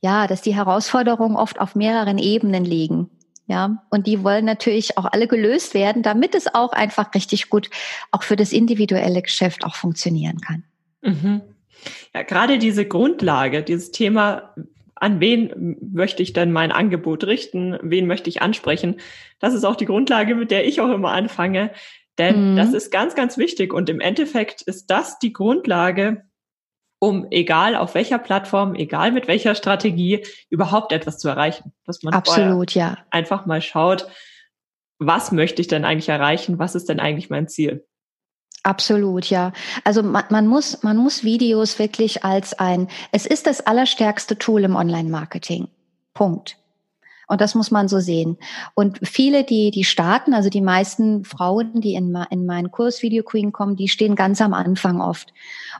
ja, 0.00 0.26
dass 0.26 0.40
die 0.40 0.54
Herausforderungen 0.54 1.36
oft 1.36 1.60
auf 1.60 1.74
mehreren 1.74 2.18
Ebenen 2.18 2.64
liegen. 2.64 3.10
Ja, 3.46 3.82
und 3.90 4.06
die 4.06 4.24
wollen 4.24 4.46
natürlich 4.46 4.96
auch 4.96 5.04
alle 5.04 5.28
gelöst 5.28 5.74
werden, 5.74 6.02
damit 6.02 6.34
es 6.34 6.54
auch 6.54 6.72
einfach 6.72 7.14
richtig 7.14 7.50
gut 7.50 7.68
auch 8.10 8.22
für 8.22 8.36
das 8.36 8.52
individuelle 8.52 9.20
Geschäft 9.20 9.66
auch 9.66 9.74
funktionieren 9.74 10.40
kann. 10.40 10.64
Mhm. 11.02 11.42
Ja, 12.14 12.22
gerade 12.22 12.56
diese 12.56 12.86
Grundlage, 12.86 13.62
dieses 13.62 13.90
Thema 13.90 14.54
an 14.96 15.20
wen 15.20 15.76
möchte 15.92 16.22
ich 16.22 16.32
denn 16.32 16.52
mein 16.52 16.72
Angebot 16.72 17.24
richten, 17.24 17.78
wen 17.82 18.06
möchte 18.06 18.30
ich 18.30 18.42
ansprechen. 18.42 19.00
Das 19.40 19.54
ist 19.54 19.64
auch 19.64 19.76
die 19.76 19.86
Grundlage, 19.86 20.34
mit 20.34 20.50
der 20.50 20.66
ich 20.66 20.80
auch 20.80 20.90
immer 20.90 21.12
anfange. 21.12 21.70
Denn 22.18 22.52
mhm. 22.52 22.56
das 22.56 22.72
ist 22.72 22.90
ganz, 22.90 23.14
ganz 23.14 23.38
wichtig. 23.38 23.72
Und 23.72 23.88
im 23.88 24.00
Endeffekt 24.00 24.62
ist 24.62 24.86
das 24.86 25.18
die 25.18 25.32
Grundlage, 25.32 26.24
um 27.00 27.26
egal 27.30 27.76
auf 27.76 27.94
welcher 27.94 28.18
Plattform, 28.18 28.74
egal 28.74 29.12
mit 29.12 29.28
welcher 29.28 29.54
Strategie, 29.54 30.24
überhaupt 30.48 30.92
etwas 30.92 31.18
zu 31.18 31.28
erreichen. 31.28 31.72
Dass 31.84 32.02
man 32.02 32.14
Absolut, 32.14 32.74
ja. 32.74 32.98
einfach 33.10 33.46
mal 33.46 33.60
schaut, 33.60 34.06
was 34.98 35.32
möchte 35.32 35.60
ich 35.60 35.68
denn 35.68 35.84
eigentlich 35.84 36.08
erreichen? 36.08 36.58
Was 36.58 36.74
ist 36.74 36.88
denn 36.88 37.00
eigentlich 37.00 37.30
mein 37.30 37.48
Ziel? 37.48 37.84
Absolut, 38.64 39.28
ja. 39.28 39.52
Also 39.84 40.02
man, 40.02 40.24
man, 40.30 40.46
muss, 40.46 40.82
man 40.82 40.96
muss 40.96 41.22
Videos 41.22 41.78
wirklich 41.78 42.24
als 42.24 42.58
ein, 42.58 42.88
es 43.12 43.26
ist 43.26 43.46
das 43.46 43.60
allerstärkste 43.60 44.38
Tool 44.38 44.64
im 44.64 44.74
Online-Marketing. 44.74 45.68
Punkt. 46.14 46.56
Und 47.26 47.42
das 47.42 47.54
muss 47.54 47.70
man 47.70 47.88
so 47.88 48.00
sehen. 48.00 48.38
Und 48.74 49.00
viele, 49.02 49.44
die, 49.44 49.70
die 49.70 49.84
starten, 49.84 50.32
also 50.32 50.48
die 50.48 50.62
meisten 50.62 51.24
Frauen, 51.24 51.82
die 51.82 51.94
in, 51.94 52.16
in 52.30 52.46
meinen 52.46 52.70
Kurs 52.70 53.02
Video 53.02 53.22
Queen 53.22 53.52
kommen, 53.52 53.76
die 53.76 53.88
stehen 53.88 54.14
ganz 54.14 54.40
am 54.40 54.54
Anfang 54.54 55.00
oft. 55.00 55.34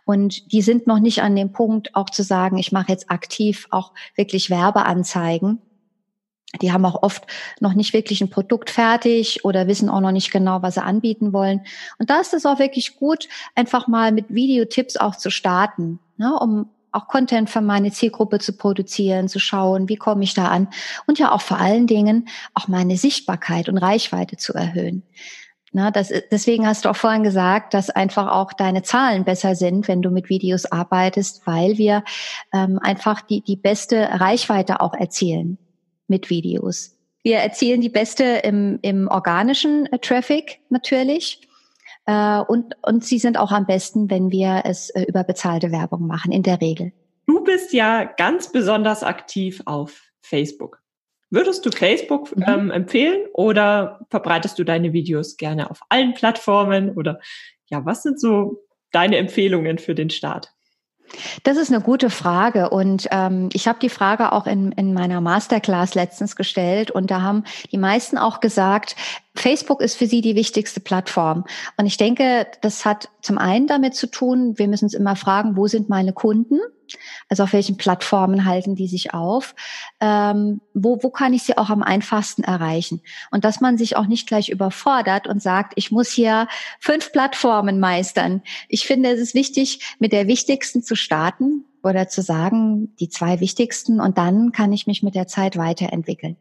Und 0.05 0.53
die 0.53 0.63
sind 0.63 0.87
noch 0.87 1.01
nicht 1.01 1.23
an 1.23 1.37
dem 1.37 1.53
Punkt, 1.53 1.95
auch 1.97 2.11
zu 2.11 2.23
sagen, 2.23 2.59
ich 2.59 2.71
mache 2.71 2.93
jetzt 2.93 3.11
aktiv 3.11 3.67
auch 3.71 3.93
wirklich 4.15 4.51
Werbeanzeigen 4.51 5.59
die 6.63 6.73
haben 6.73 6.85
auch 6.85 7.03
oft 7.03 7.25
noch 7.61 7.75
nicht 7.75 7.93
wirklich 7.93 8.21
ein 8.21 8.31
Produkt 8.31 8.71
fertig 8.71 9.45
oder 9.45 9.67
wissen 9.67 9.89
auch 9.89 10.01
noch 10.01 10.13
nicht 10.13 10.31
genau, 10.31 10.63
was 10.63 10.75
sie 10.75 10.83
anbieten 10.83 11.33
wollen. 11.33 11.63
Und 11.99 12.11
da 12.11 12.21
ist 12.21 12.35
es 12.35 12.47
auch 12.47 12.59
wirklich 12.59 12.97
gut, 12.97 13.29
einfach 13.55 13.89
mal 13.89 14.13
mit 14.13 14.27
Videotipps 14.29 14.97
auch 14.97 15.17
zu 15.17 15.31
starten, 15.31 15.99
ne, 16.17 16.37
um 16.39 16.71
auch 16.93 17.09
Content 17.09 17.51
für 17.51 17.61
meine 17.61 17.91
Zielgruppe 17.91 18.39
zu 18.39 18.57
produzieren, 18.57 19.29
zu 19.29 19.41
schauen, 19.41 19.89
wie 19.89 19.97
komme 19.97 20.23
ich 20.23 20.35
da 20.35 20.47
an 20.47 20.69
und 21.07 21.19
ja 21.19 21.33
auch 21.33 21.41
vor 21.41 21.59
allen 21.59 21.89
Dingen 21.89 22.29
auch 22.55 22.69
meine 22.69 22.97
Sichtbarkeit 22.97 23.69
und 23.69 23.79
Reichweite 23.79 24.37
zu 24.37 24.55
erhöhen. 24.55 25.03
Na, 25.77 25.91
das, 25.91 26.13
deswegen 26.31 26.69
hast 26.69 26.85
du 26.85 26.89
auch 26.89 26.97
vorhin 26.97 27.25
gesagt, 27.25 27.75
dass 27.75 27.91
einfach 27.91 28.31
auch 28.31 28.53
deine 28.53 28.85
Zahlen 28.85 29.25
besser 29.25 29.57
sind, 29.57 29.89
wenn 29.89 30.03
du 30.03 30.11
mit 30.11 30.29
Videos 30.29 30.67
arbeitest, 30.67 31.45
weil 31.49 31.79
wir 31.79 32.05
ähm, 32.53 32.79
einfach 32.81 33.23
die, 33.23 33.41
die 33.41 33.57
beste 33.57 34.09
Reichweite 34.21 34.81
auch 34.81 34.95
erzielen 34.95 35.59
mit 36.09 36.31
Videos. 36.31 36.97
Wir 37.23 37.39
erzielen 37.39 37.81
die 37.81 37.89
beste 37.89 38.25
im, 38.45 38.79
im 38.83 39.09
organischen 39.09 39.87
äh, 39.87 39.99
Traffic 39.99 40.61
natürlich. 40.69 41.41
Äh, 42.07 42.41
und, 42.41 42.75
und 42.83 43.05
sie 43.05 43.19
sind 43.19 43.39
auch 43.39 43.51
am 43.51 43.67
besten, 43.67 44.11
wenn 44.11 44.31
wir 44.31 44.63
es 44.65 44.91
äh, 44.91 45.05
über 45.05 45.25
bezahlte 45.25 45.73
Werbung 45.73 46.07
machen, 46.07 46.33
in 46.33 46.43
der 46.43 46.61
Regel. 46.61 46.93
Du 47.27 47.43
bist 47.43 47.73
ja 47.73 48.05
ganz 48.05 48.53
besonders 48.53 49.03
aktiv 49.03 49.63
auf 49.65 50.03
Facebook. 50.21 50.83
Würdest 51.31 51.65
du 51.65 51.71
Facebook 51.71 52.37
mhm. 52.37 52.45
ähm, 52.47 52.71
empfehlen 52.71 53.27
oder 53.33 54.07
verbreitest 54.11 54.59
du 54.59 54.65
deine 54.65 54.93
Videos 54.93 55.37
gerne 55.37 55.71
auf 55.71 55.81
allen 55.89 56.15
Plattformen 56.15 56.91
oder 56.91 57.19
ja, 57.67 57.85
was 57.85 58.03
sind 58.03 58.21
so 58.21 58.63
deine 58.93 59.17
Empfehlungen 59.17 59.79
für 59.79 59.95
den 59.95 60.11
Start? 60.11 60.54
Das 61.43 61.57
ist 61.57 61.73
eine 61.73 61.81
gute 61.81 62.11
Frage. 62.11 62.71
Und 62.71 63.09
ähm, 63.11 63.49
ich 63.53 63.69
habe 63.69 63.79
die 63.81 63.89
Frage 63.89 64.33
auch 64.33 64.47
in, 64.47 64.73
in 64.73 64.95
meiner 64.95 65.21
Masterclass 65.21 65.95
letztens 65.95 66.37
gestellt. 66.37 66.91
Und 66.91 67.11
da 67.11 67.23
haben 67.23 67.45
die 67.73 67.79
meisten 67.79 68.19
auch 68.19 68.41
gesagt, 68.41 68.97
Facebook 69.35 69.81
ist 69.81 69.97
für 69.97 70.07
sie 70.07 70.21
die 70.21 70.37
wichtigste 70.37 70.81
Plattform. 70.81 71.45
Und 71.77 71.87
ich 71.87 71.97
denke, 71.97 72.47
das 72.61 72.85
hat 72.85 73.09
zum 73.21 73.37
einen 73.37 73.67
damit 73.67 73.95
zu 73.95 74.07
tun, 74.07 74.59
wir 74.59 74.69
müssen 74.69 74.85
uns 74.85 74.95
immer 74.95 75.17
fragen, 75.17 75.57
wo 75.57 75.67
sind 75.67 75.89
meine 75.89 76.13
Kunden? 76.13 76.61
Also 77.29 77.45
auf 77.45 77.53
welchen 77.53 77.77
Plattformen 77.77 78.45
halten 78.45 78.77
die 78.77 78.87
sich 78.87 79.13
auf? 79.13 79.55
Ähm, 80.01 80.61
wo, 80.73 81.03
wo 81.03 81.11
kann 81.11 81.33
ich 81.33 81.43
sie 81.43 81.59
auch 81.59 81.71
am 81.71 81.83
einfachsten 81.83 82.45
erreichen? 82.45 83.01
Und 83.31 83.45
dass 83.45 83.61
man 83.61 83.77
sich 83.77 83.97
auch 83.97 84.07
nicht 84.07 84.29
gleich 84.29 84.51
überfordert 84.51 85.27
und 85.27 85.43
sagt, 85.43 85.73
ich 85.77 85.91
muss 85.91 86.11
hier 86.11 86.47
fünf 86.79 87.11
Plattformen 87.11 87.81
meistern. 87.81 88.43
Ich 88.69 88.87
finde, 88.87 89.11
es 89.11 89.21
ist 89.21 89.35
wichtig, 89.35 89.97
mit 89.99 90.13
der 90.13 90.29
wichtigsten 90.29 90.83
zu 90.83 90.95
starten 90.95 91.65
oder 91.83 92.09
zu 92.09 92.23
sagen, 92.23 92.95
die 93.01 93.09
zwei 93.09 93.41
wichtigsten 93.41 94.01
und 94.01 94.17
dann 94.17 94.53
kann 94.53 94.73
ich 94.73 94.87
mich 94.87 95.03
mit 95.03 95.15
der 95.15 95.27
Zeit 95.27 95.57
weiterentwickeln. 95.57 96.37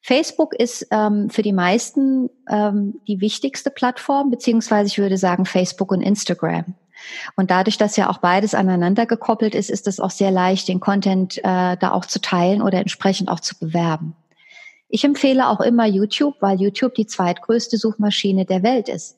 Facebook 0.00 0.54
ist 0.54 0.86
ähm, 0.90 1.28
für 1.30 1.42
die 1.42 1.52
meisten 1.52 2.30
ähm, 2.48 3.00
die 3.06 3.20
wichtigste 3.20 3.70
Plattform, 3.70 4.30
beziehungsweise 4.30 4.88
ich 4.88 4.98
würde 4.98 5.18
sagen 5.18 5.44
Facebook 5.44 5.90
und 5.90 6.00
Instagram. 6.00 6.74
Und 7.36 7.50
dadurch, 7.50 7.78
dass 7.78 7.96
ja 7.96 8.10
auch 8.10 8.18
beides 8.18 8.54
aneinander 8.54 9.06
gekoppelt 9.06 9.54
ist, 9.54 9.70
ist 9.70 9.86
es 9.86 10.00
auch 10.00 10.10
sehr 10.10 10.30
leicht, 10.30 10.68
den 10.68 10.80
Content 10.80 11.38
äh, 11.38 11.76
da 11.76 11.92
auch 11.92 12.06
zu 12.06 12.20
teilen 12.20 12.62
oder 12.62 12.78
entsprechend 12.78 13.28
auch 13.28 13.40
zu 13.40 13.58
bewerben. 13.58 14.16
Ich 14.88 15.04
empfehle 15.04 15.48
auch 15.48 15.60
immer 15.60 15.86
YouTube, 15.86 16.36
weil 16.40 16.60
YouTube 16.60 16.94
die 16.94 17.06
zweitgrößte 17.06 17.76
Suchmaschine 17.76 18.46
der 18.46 18.62
Welt 18.62 18.88
ist. 18.88 19.16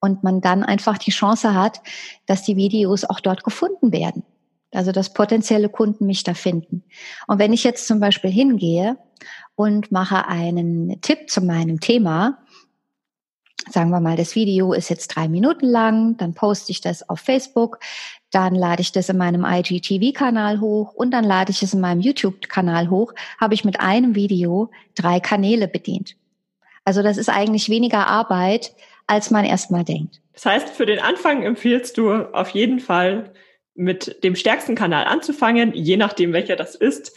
Und 0.00 0.24
man 0.24 0.40
dann 0.40 0.64
einfach 0.64 0.98
die 0.98 1.12
Chance 1.12 1.54
hat, 1.54 1.80
dass 2.26 2.42
die 2.42 2.56
Videos 2.56 3.04
auch 3.04 3.20
dort 3.20 3.44
gefunden 3.44 3.92
werden. 3.92 4.24
Also 4.72 4.90
dass 4.90 5.12
potenzielle 5.12 5.68
Kunden 5.68 6.06
mich 6.06 6.24
da 6.24 6.34
finden. 6.34 6.82
Und 7.28 7.38
wenn 7.38 7.52
ich 7.52 7.62
jetzt 7.62 7.86
zum 7.86 8.00
Beispiel 8.00 8.30
hingehe 8.30 8.96
und 9.54 9.92
mache 9.92 10.26
einen 10.26 11.00
Tipp 11.00 11.30
zu 11.30 11.40
meinem 11.40 11.80
Thema, 11.80 12.38
sagen 13.70 13.90
wir 13.90 14.00
mal, 14.00 14.16
das 14.16 14.34
Video 14.34 14.72
ist 14.72 14.88
jetzt 14.88 15.08
drei 15.08 15.28
Minuten 15.28 15.66
lang, 15.66 16.16
dann 16.16 16.34
poste 16.34 16.72
ich 16.72 16.80
das 16.80 17.08
auf 17.08 17.20
Facebook, 17.20 17.78
dann 18.30 18.54
lade 18.54 18.82
ich 18.82 18.92
das 18.92 19.08
in 19.08 19.18
meinem 19.18 19.44
IGTV-Kanal 19.44 20.60
hoch 20.60 20.94
und 20.94 21.10
dann 21.12 21.24
lade 21.24 21.50
ich 21.50 21.62
es 21.62 21.74
in 21.74 21.80
meinem 21.80 22.00
YouTube-Kanal 22.00 22.90
hoch, 22.90 23.14
habe 23.40 23.54
ich 23.54 23.64
mit 23.64 23.80
einem 23.80 24.14
Video 24.14 24.70
drei 24.94 25.20
Kanäle 25.20 25.68
bedient. 25.68 26.16
Also 26.84 27.02
das 27.02 27.16
ist 27.16 27.28
eigentlich 27.28 27.68
weniger 27.68 28.06
Arbeit, 28.06 28.74
als 29.06 29.30
man 29.30 29.44
erstmal 29.44 29.84
denkt. 29.84 30.20
Das 30.32 30.46
heißt, 30.46 30.68
für 30.70 30.86
den 30.86 30.98
Anfang 30.98 31.42
empfiehlst 31.42 31.98
du 31.98 32.10
auf 32.10 32.50
jeden 32.50 32.80
Fall 32.80 33.32
mit 33.74 34.22
dem 34.24 34.36
stärksten 34.36 34.74
Kanal 34.74 35.04
anzufangen, 35.04 35.72
je 35.74 35.96
nachdem 35.96 36.32
welcher 36.32 36.56
das 36.56 36.74
ist. 36.74 37.16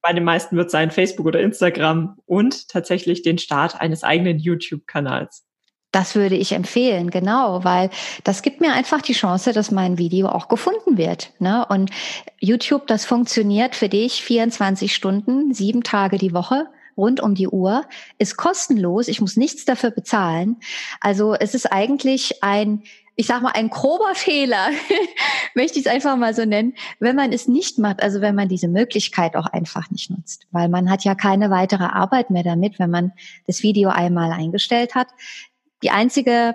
Bei 0.00 0.12
den 0.12 0.24
meisten 0.24 0.56
wird 0.56 0.70
sein 0.70 0.90
Facebook 0.90 1.26
oder 1.26 1.40
Instagram 1.40 2.18
und 2.26 2.68
tatsächlich 2.68 3.22
den 3.22 3.38
Start 3.38 3.80
eines 3.80 4.04
eigenen 4.04 4.38
YouTube-Kanals. 4.38 5.44
Das 5.92 6.16
würde 6.16 6.34
ich 6.34 6.50
empfehlen, 6.50 7.10
genau, 7.10 7.62
weil 7.62 7.88
das 8.24 8.42
gibt 8.42 8.60
mir 8.60 8.72
einfach 8.72 9.00
die 9.00 9.12
Chance, 9.12 9.52
dass 9.52 9.70
mein 9.70 9.96
Video 9.96 10.28
auch 10.28 10.48
gefunden 10.48 10.98
wird. 10.98 11.32
Ne? 11.38 11.64
Und 11.68 11.90
YouTube, 12.40 12.88
das 12.88 13.04
funktioniert 13.04 13.76
für 13.76 13.88
dich 13.88 14.24
24 14.24 14.92
Stunden, 14.92 15.54
sieben 15.54 15.84
Tage 15.84 16.18
die 16.18 16.34
Woche 16.34 16.66
rund 16.96 17.20
um 17.20 17.34
die 17.34 17.48
Uhr, 17.48 17.84
ist 18.18 18.36
kostenlos, 18.36 19.08
ich 19.08 19.20
muss 19.20 19.36
nichts 19.36 19.64
dafür 19.64 19.90
bezahlen. 19.90 20.56
Also 21.00 21.34
es 21.34 21.54
ist 21.54 21.72
eigentlich 21.72 22.42
ein, 22.42 22.82
ich 23.16 23.26
sag 23.26 23.42
mal, 23.42 23.52
ein 23.54 23.70
grober 23.70 24.14
Fehler, 24.14 24.68
möchte 25.54 25.78
ich 25.78 25.86
es 25.86 25.92
einfach 25.92 26.16
mal 26.16 26.34
so 26.34 26.44
nennen, 26.44 26.74
wenn 26.98 27.16
man 27.16 27.32
es 27.32 27.46
nicht 27.46 27.78
macht, 27.78 28.02
also 28.02 28.20
wenn 28.20 28.34
man 28.34 28.48
diese 28.48 28.68
Möglichkeit 28.68 29.36
auch 29.36 29.46
einfach 29.46 29.90
nicht 29.90 30.10
nutzt. 30.10 30.46
Weil 30.50 30.68
man 30.68 30.90
hat 30.90 31.04
ja 31.04 31.14
keine 31.14 31.50
weitere 31.50 31.84
Arbeit 31.84 32.30
mehr 32.30 32.42
damit, 32.42 32.78
wenn 32.78 32.90
man 32.90 33.12
das 33.46 33.62
Video 33.62 33.90
einmal 33.90 34.32
eingestellt 34.32 34.94
hat. 34.94 35.08
Die 35.82 35.90
einzige 35.90 36.54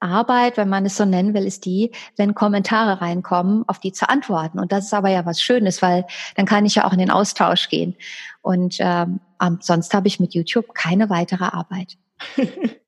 Arbeit, 0.00 0.56
wenn 0.56 0.68
man 0.68 0.84
es 0.84 0.96
so 0.96 1.04
nennen 1.04 1.34
will, 1.34 1.46
ist 1.46 1.64
die, 1.64 1.92
wenn 2.16 2.34
Kommentare 2.34 3.00
reinkommen, 3.00 3.64
auf 3.68 3.78
die 3.78 3.92
zu 3.92 4.08
antworten. 4.08 4.58
Und 4.58 4.72
das 4.72 4.86
ist 4.86 4.94
aber 4.94 5.10
ja 5.10 5.24
was 5.24 5.40
Schönes, 5.40 5.80
weil 5.80 6.04
dann 6.34 6.46
kann 6.46 6.66
ich 6.66 6.74
ja 6.74 6.84
auch 6.84 6.92
in 6.92 6.98
den 6.98 7.10
Austausch 7.10 7.68
gehen. 7.68 7.94
Und 8.40 8.76
ähm, 8.80 9.20
sonst 9.60 9.94
habe 9.94 10.08
ich 10.08 10.18
mit 10.18 10.34
YouTube 10.34 10.74
keine 10.74 11.08
weitere 11.08 11.44
Arbeit. 11.44 11.96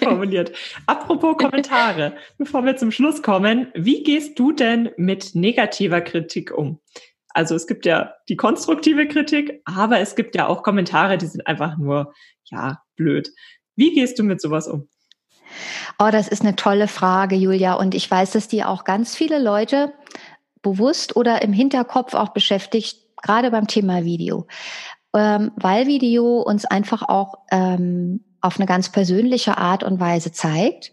formuliert. 0.00 0.52
Apropos 0.86 1.36
Kommentare, 1.38 2.16
bevor 2.38 2.64
wir 2.64 2.76
zum 2.76 2.90
Schluss 2.90 3.22
kommen, 3.22 3.68
wie 3.74 4.02
gehst 4.02 4.38
du 4.38 4.52
denn 4.52 4.90
mit 4.96 5.34
negativer 5.34 6.00
Kritik 6.00 6.56
um? 6.56 6.80
Also 7.30 7.54
es 7.54 7.66
gibt 7.66 7.86
ja 7.86 8.14
die 8.28 8.36
konstruktive 8.36 9.06
Kritik, 9.06 9.60
aber 9.64 10.00
es 10.00 10.16
gibt 10.16 10.34
ja 10.34 10.46
auch 10.48 10.62
Kommentare, 10.62 11.18
die 11.18 11.26
sind 11.26 11.46
einfach 11.46 11.76
nur, 11.76 12.14
ja, 12.44 12.82
blöd. 12.96 13.30
Wie 13.76 13.92
gehst 13.92 14.18
du 14.18 14.24
mit 14.24 14.40
sowas 14.40 14.66
um? 14.66 14.88
Oh, 15.98 16.10
das 16.10 16.28
ist 16.28 16.42
eine 16.42 16.56
tolle 16.56 16.88
Frage, 16.88 17.36
Julia. 17.36 17.74
Und 17.74 17.94
ich 17.94 18.10
weiß, 18.10 18.32
dass 18.32 18.48
die 18.48 18.64
auch 18.64 18.84
ganz 18.84 19.14
viele 19.14 19.38
Leute 19.40 19.92
bewusst 20.62 21.16
oder 21.16 21.42
im 21.42 21.52
Hinterkopf 21.52 22.14
auch 22.14 22.30
beschäftigt, 22.30 22.98
gerade 23.22 23.50
beim 23.50 23.66
Thema 23.66 24.04
Video. 24.04 24.46
Ähm, 25.14 25.52
weil 25.56 25.86
Video 25.86 26.40
uns 26.40 26.64
einfach 26.64 27.02
auch 27.02 27.34
ähm, 27.50 28.24
auf 28.40 28.58
eine 28.58 28.66
ganz 28.66 28.90
persönliche 28.90 29.58
Art 29.58 29.82
und 29.82 30.00
Weise 30.00 30.32
zeigt 30.32 30.92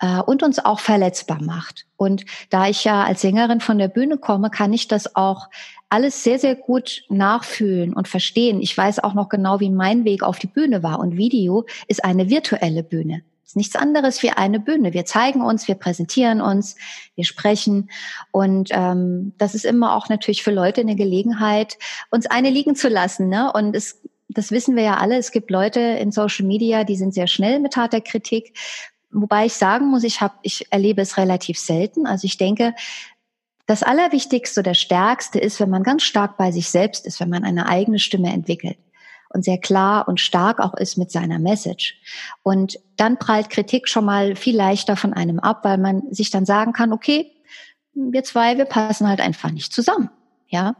äh, 0.00 0.20
und 0.20 0.42
uns 0.42 0.64
auch 0.64 0.80
verletzbar 0.80 1.42
macht. 1.42 1.86
Und 1.96 2.24
da 2.50 2.68
ich 2.68 2.84
ja 2.84 3.04
als 3.04 3.20
Sängerin 3.20 3.60
von 3.60 3.78
der 3.78 3.88
Bühne 3.88 4.18
komme, 4.18 4.50
kann 4.50 4.72
ich 4.72 4.88
das 4.88 5.16
auch 5.16 5.48
alles 5.88 6.24
sehr, 6.24 6.38
sehr 6.38 6.56
gut 6.56 7.02
nachfühlen 7.08 7.94
und 7.94 8.08
verstehen. 8.08 8.60
Ich 8.60 8.76
weiß 8.76 8.98
auch 8.98 9.14
noch 9.14 9.28
genau, 9.28 9.60
wie 9.60 9.70
mein 9.70 10.04
Weg 10.04 10.22
auf 10.22 10.38
die 10.38 10.48
Bühne 10.48 10.82
war. 10.82 10.98
Und 10.98 11.16
Video 11.16 11.66
ist 11.86 12.04
eine 12.04 12.28
virtuelle 12.28 12.82
Bühne. 12.82 13.22
Ist 13.44 13.56
nichts 13.56 13.76
anderes 13.76 14.22
wie 14.22 14.30
eine 14.30 14.58
Bühne. 14.58 14.92
Wir 14.92 15.04
zeigen 15.04 15.42
uns, 15.42 15.68
wir 15.68 15.76
präsentieren 15.76 16.40
uns, 16.40 16.76
wir 17.14 17.24
sprechen. 17.24 17.90
Und 18.32 18.70
ähm, 18.72 19.34
das 19.38 19.54
ist 19.54 19.64
immer 19.64 19.94
auch 19.94 20.08
natürlich 20.08 20.42
für 20.42 20.50
Leute 20.50 20.80
eine 20.80 20.96
Gelegenheit, 20.96 21.78
uns 22.10 22.26
eine 22.26 22.50
liegen 22.50 22.74
zu 22.74 22.88
lassen. 22.88 23.28
Ne? 23.28 23.52
Und 23.52 23.76
es 23.76 24.00
das 24.28 24.50
wissen 24.50 24.76
wir 24.76 24.82
ja 24.82 24.96
alle. 24.96 25.16
Es 25.16 25.30
gibt 25.30 25.50
Leute 25.50 25.80
in 25.80 26.12
Social 26.12 26.46
Media, 26.46 26.84
die 26.84 26.96
sind 26.96 27.14
sehr 27.14 27.26
schnell 27.26 27.60
mit 27.60 27.76
harter 27.76 28.00
Kritik. 28.00 28.56
Wobei 29.10 29.46
ich 29.46 29.54
sagen 29.54 29.86
muss, 29.86 30.02
ich 30.02 30.20
habe, 30.20 30.34
ich 30.42 30.66
erlebe 30.72 31.02
es 31.02 31.16
relativ 31.16 31.58
selten. 31.58 32.06
Also 32.06 32.26
ich 32.26 32.36
denke, 32.36 32.74
das 33.66 33.82
Allerwichtigste 33.82 34.60
oder 34.60 34.74
Stärkste 34.74 35.38
ist, 35.38 35.60
wenn 35.60 35.70
man 35.70 35.82
ganz 35.82 36.02
stark 36.02 36.36
bei 36.36 36.52
sich 36.52 36.68
selbst 36.68 37.06
ist, 37.06 37.20
wenn 37.20 37.30
man 37.30 37.44
eine 37.44 37.68
eigene 37.68 37.98
Stimme 37.98 38.32
entwickelt 38.32 38.76
und 39.30 39.44
sehr 39.44 39.58
klar 39.58 40.06
und 40.06 40.20
stark 40.20 40.60
auch 40.60 40.74
ist 40.74 40.96
mit 40.96 41.10
seiner 41.10 41.38
Message. 41.38 41.98
Und 42.42 42.78
dann 42.96 43.18
prallt 43.18 43.50
Kritik 43.50 43.88
schon 43.88 44.04
mal 44.04 44.36
viel 44.36 44.56
leichter 44.56 44.96
von 44.96 45.12
einem 45.12 45.40
ab, 45.40 45.64
weil 45.64 45.78
man 45.78 46.02
sich 46.12 46.30
dann 46.30 46.44
sagen 46.44 46.72
kann, 46.72 46.92
okay, 46.92 47.30
wir 47.94 48.24
zwei, 48.24 48.58
wir 48.58 48.64
passen 48.64 49.08
halt 49.08 49.20
einfach 49.20 49.50
nicht 49.50 49.72
zusammen. 49.72 50.10
Ja. 50.48 50.76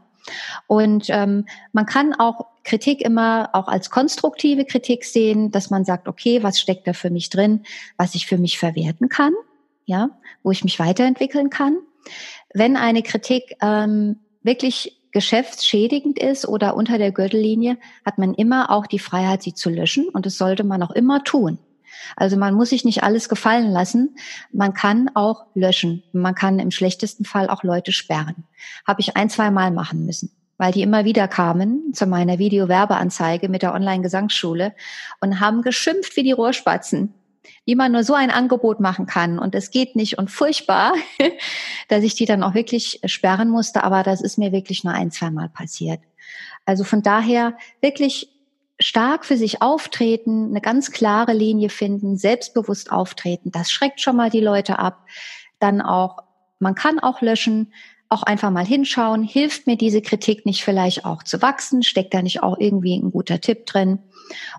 Und 0.67 1.09
ähm, 1.09 1.45
man 1.71 1.85
kann 1.85 2.13
auch 2.13 2.45
Kritik 2.65 3.01
immer 3.01 3.49
auch 3.53 3.69
als 3.69 3.89
konstruktive 3.89 4.65
Kritik 4.65 5.05
sehen, 5.05 5.51
dass 5.51 5.69
man 5.69 5.85
sagt, 5.85 6.09
okay, 6.09 6.43
was 6.43 6.59
steckt 6.59 6.87
da 6.87 6.93
für 6.93 7.09
mich 7.09 7.29
drin, 7.29 7.63
was 7.95 8.15
ich 8.15 8.25
für 8.25 8.37
mich 8.37 8.59
verwerten 8.59 9.07
kann, 9.07 9.33
ja, 9.85 10.09
wo 10.43 10.51
ich 10.51 10.65
mich 10.65 10.79
weiterentwickeln 10.79 11.49
kann 11.49 11.77
wenn 12.53 12.77
eine 12.77 13.03
Kritik 13.03 13.57
ähm, 13.61 14.17
wirklich 14.41 15.01
geschäftsschädigend 15.11 16.19
ist 16.19 16.47
oder 16.47 16.75
unter 16.75 16.97
der 16.97 17.11
Gürtellinie, 17.11 17.77
hat 18.05 18.17
man 18.17 18.33
immer 18.33 18.69
auch 18.69 18.85
die 18.85 18.99
Freiheit, 18.99 19.43
sie 19.43 19.53
zu 19.53 19.69
löschen 19.69 20.09
und 20.09 20.25
das 20.25 20.37
sollte 20.37 20.63
man 20.63 20.83
auch 20.83 20.91
immer 20.91 21.23
tun. 21.23 21.59
Also 22.15 22.37
man 22.37 22.53
muss 22.53 22.69
sich 22.69 22.85
nicht 22.85 23.03
alles 23.03 23.29
gefallen 23.29 23.71
lassen. 23.71 24.15
Man 24.51 24.73
kann 24.73 25.09
auch 25.15 25.45
löschen. 25.53 26.03
Man 26.11 26.35
kann 26.35 26.59
im 26.59 26.71
schlechtesten 26.71 27.25
Fall 27.25 27.49
auch 27.49 27.63
Leute 27.63 27.91
sperren. 27.93 28.45
Habe 28.85 29.01
ich 29.01 29.15
ein, 29.15 29.29
zwei 29.29 29.49
Mal 29.49 29.71
machen 29.71 30.05
müssen, 30.05 30.31
weil 30.57 30.71
die 30.71 30.81
immer 30.81 31.05
wieder 31.05 31.27
kamen 31.27 31.93
zu 31.93 32.05
meiner 32.05 32.39
Videowerbeanzeige 32.39 33.49
mit 33.49 33.61
der 33.61 33.73
Online-Gesangsschule 33.73 34.73
und 35.21 35.39
haben 35.39 35.61
geschimpft 35.61 36.15
wie 36.15 36.23
die 36.23 36.31
Rohrspatzen 36.31 37.13
wie 37.65 37.75
man 37.75 37.91
nur 37.91 38.03
so 38.03 38.13
ein 38.13 38.31
Angebot 38.31 38.79
machen 38.79 39.05
kann 39.05 39.39
und 39.39 39.55
es 39.55 39.71
geht 39.71 39.95
nicht 39.95 40.17
und 40.17 40.31
furchtbar, 40.31 40.93
dass 41.87 42.03
ich 42.03 42.15
die 42.15 42.25
dann 42.25 42.43
auch 42.43 42.53
wirklich 42.53 43.01
sperren 43.05 43.49
musste, 43.49 43.83
aber 43.83 44.03
das 44.03 44.21
ist 44.21 44.37
mir 44.37 44.51
wirklich 44.51 44.83
nur 44.83 44.93
ein, 44.93 45.11
zwei 45.11 45.31
Mal 45.31 45.49
passiert. 45.49 45.99
Also 46.65 46.83
von 46.83 47.01
daher 47.01 47.57
wirklich 47.81 48.29
stark 48.79 49.25
für 49.25 49.37
sich 49.37 49.61
auftreten, 49.61 50.49
eine 50.49 50.61
ganz 50.61 50.91
klare 50.91 51.33
Linie 51.33 51.69
finden, 51.69 52.17
selbstbewusst 52.17 52.91
auftreten, 52.91 53.51
das 53.51 53.71
schreckt 53.71 54.01
schon 54.01 54.15
mal 54.15 54.29
die 54.29 54.41
Leute 54.41 54.79
ab. 54.79 55.05
Dann 55.59 55.81
auch, 55.81 56.19
man 56.59 56.75
kann 56.75 56.99
auch 56.99 57.21
löschen, 57.21 57.73
auch 58.09 58.23
einfach 58.23 58.51
mal 58.51 58.65
hinschauen, 58.65 59.23
hilft 59.23 59.67
mir 59.67 59.77
diese 59.77 60.01
Kritik 60.01 60.45
nicht 60.45 60.63
vielleicht 60.63 61.05
auch 61.05 61.23
zu 61.23 61.41
wachsen, 61.41 61.83
steckt 61.83 62.13
da 62.13 62.21
nicht 62.21 62.43
auch 62.43 62.57
irgendwie 62.59 62.95
ein 62.95 63.11
guter 63.11 63.41
Tipp 63.41 63.65
drin 63.65 63.99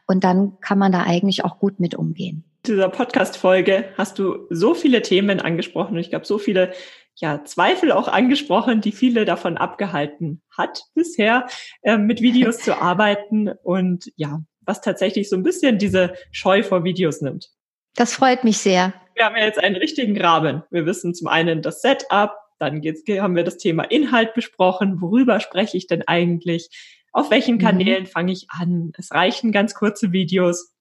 und 0.07 0.25
dann 0.25 0.59
kann 0.61 0.79
man 0.79 0.93
da 0.93 1.03
eigentlich 1.03 1.45
auch 1.45 1.59
gut 1.59 1.81
mit 1.81 1.95
umgehen. 1.95 2.45
In 2.67 2.75
dieser 2.75 2.89
Podcast-Folge 2.89 3.91
hast 3.97 4.19
du 4.19 4.47
so 4.51 4.75
viele 4.75 5.03
Themen 5.03 5.41
angesprochen 5.41 5.95
und 5.95 6.01
ich 6.01 6.11
glaube, 6.11 6.27
so 6.27 6.39
viele 6.39 6.73
ja, 7.15 7.45
Zweifel 7.45 7.93
auch 7.93 8.09
angesprochen, 8.09 8.81
die 8.81 8.93
viele 8.93 9.25
davon 9.25 9.57
abgehalten 9.57 10.43
hat 10.51 10.83
bisher, 10.95 11.47
äh, 11.83 11.97
mit 11.97 12.21
Videos 12.21 12.59
zu 12.59 12.77
arbeiten 12.81 13.49
und 13.63 14.13
ja, 14.17 14.41
was 14.61 14.81
tatsächlich 14.81 15.29
so 15.29 15.37
ein 15.37 15.43
bisschen 15.43 15.79
diese 15.79 16.15
Scheu 16.31 16.63
vor 16.63 16.85
Videos 16.85 17.21
nimmt. 17.23 17.51
Das 17.95 18.13
freut 18.13 18.45
mich 18.45 18.59
sehr. 18.59 18.93
Wir 19.15 19.25
haben 19.25 19.37
ja 19.37 19.45
jetzt 19.45 19.59
einen 19.59 19.77
richtigen 19.77 20.21
Rahmen. 20.21 20.63
Wir 20.71 20.85
wissen 20.85 21.15
zum 21.15 21.29
einen 21.29 21.63
das 21.63 21.81
Setup, 21.81 22.37
dann 22.59 22.81
geht's, 22.81 23.03
haben 23.09 23.37
wir 23.37 23.45
das 23.45 23.59
Thema 23.59 23.85
Inhalt 23.85 24.35
besprochen. 24.35 25.01
Worüber 25.01 25.41
spreche 25.41 25.77
ich 25.77 25.87
denn 25.87 26.03
eigentlich? 26.07 26.71
Auf 27.13 27.31
welchen 27.31 27.57
mhm. 27.57 27.61
Kanälen 27.61 28.03
mhm. 28.05 28.09
fange 28.09 28.33
ich 28.33 28.47
an? 28.51 28.93
Es 28.97 29.13
reichen 29.13 29.53
ganz 29.53 29.75
kurze 29.75 30.13
Videos 30.13 30.75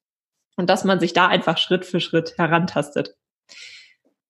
und 0.57 0.69
dass 0.69 0.83
man 0.83 0.99
sich 0.99 1.13
da 1.13 1.27
einfach 1.27 1.57
Schritt 1.57 1.85
für 1.85 1.99
Schritt 1.99 2.38
herantastet. 2.38 3.15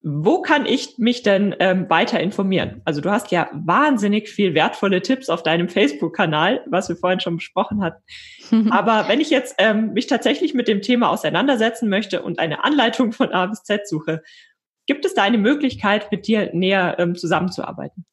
Wo 0.07 0.43
kann 0.43 0.67
ich 0.67 0.99
mich 0.99 1.23
denn 1.23 1.55
ähm, 1.59 1.89
weiter 1.89 2.19
informieren? 2.19 2.83
Also 2.85 3.01
du 3.01 3.09
hast 3.09 3.31
ja 3.31 3.49
wahnsinnig 3.53 4.29
viel 4.29 4.53
wertvolle 4.53 5.01
Tipps 5.01 5.29
auf 5.29 5.41
deinem 5.41 5.67
Facebook-Kanal, 5.67 6.63
was 6.67 6.89
wir 6.89 6.95
vorhin 6.95 7.21
schon 7.21 7.37
besprochen 7.37 7.81
hatten. 7.81 8.03
Aber 8.71 9.07
wenn 9.07 9.19
ich 9.19 9.31
jetzt 9.31 9.55
ähm, 9.57 9.93
mich 9.93 10.05
tatsächlich 10.05 10.53
mit 10.53 10.67
dem 10.67 10.83
Thema 10.83 11.09
auseinandersetzen 11.09 11.89
möchte 11.89 12.21
und 12.21 12.37
eine 12.37 12.63
Anleitung 12.63 13.13
von 13.13 13.31
A 13.31 13.47
bis 13.47 13.63
Z 13.63 13.87
suche, 13.87 14.21
gibt 14.85 15.05
es 15.05 15.13
da 15.13 15.23
eine 15.23 15.37
Möglichkeit, 15.37 16.11
mit 16.11 16.27
dir 16.27 16.51
näher 16.53 16.95
ähm, 16.99 17.15
zusammenzuarbeiten? 17.15 18.05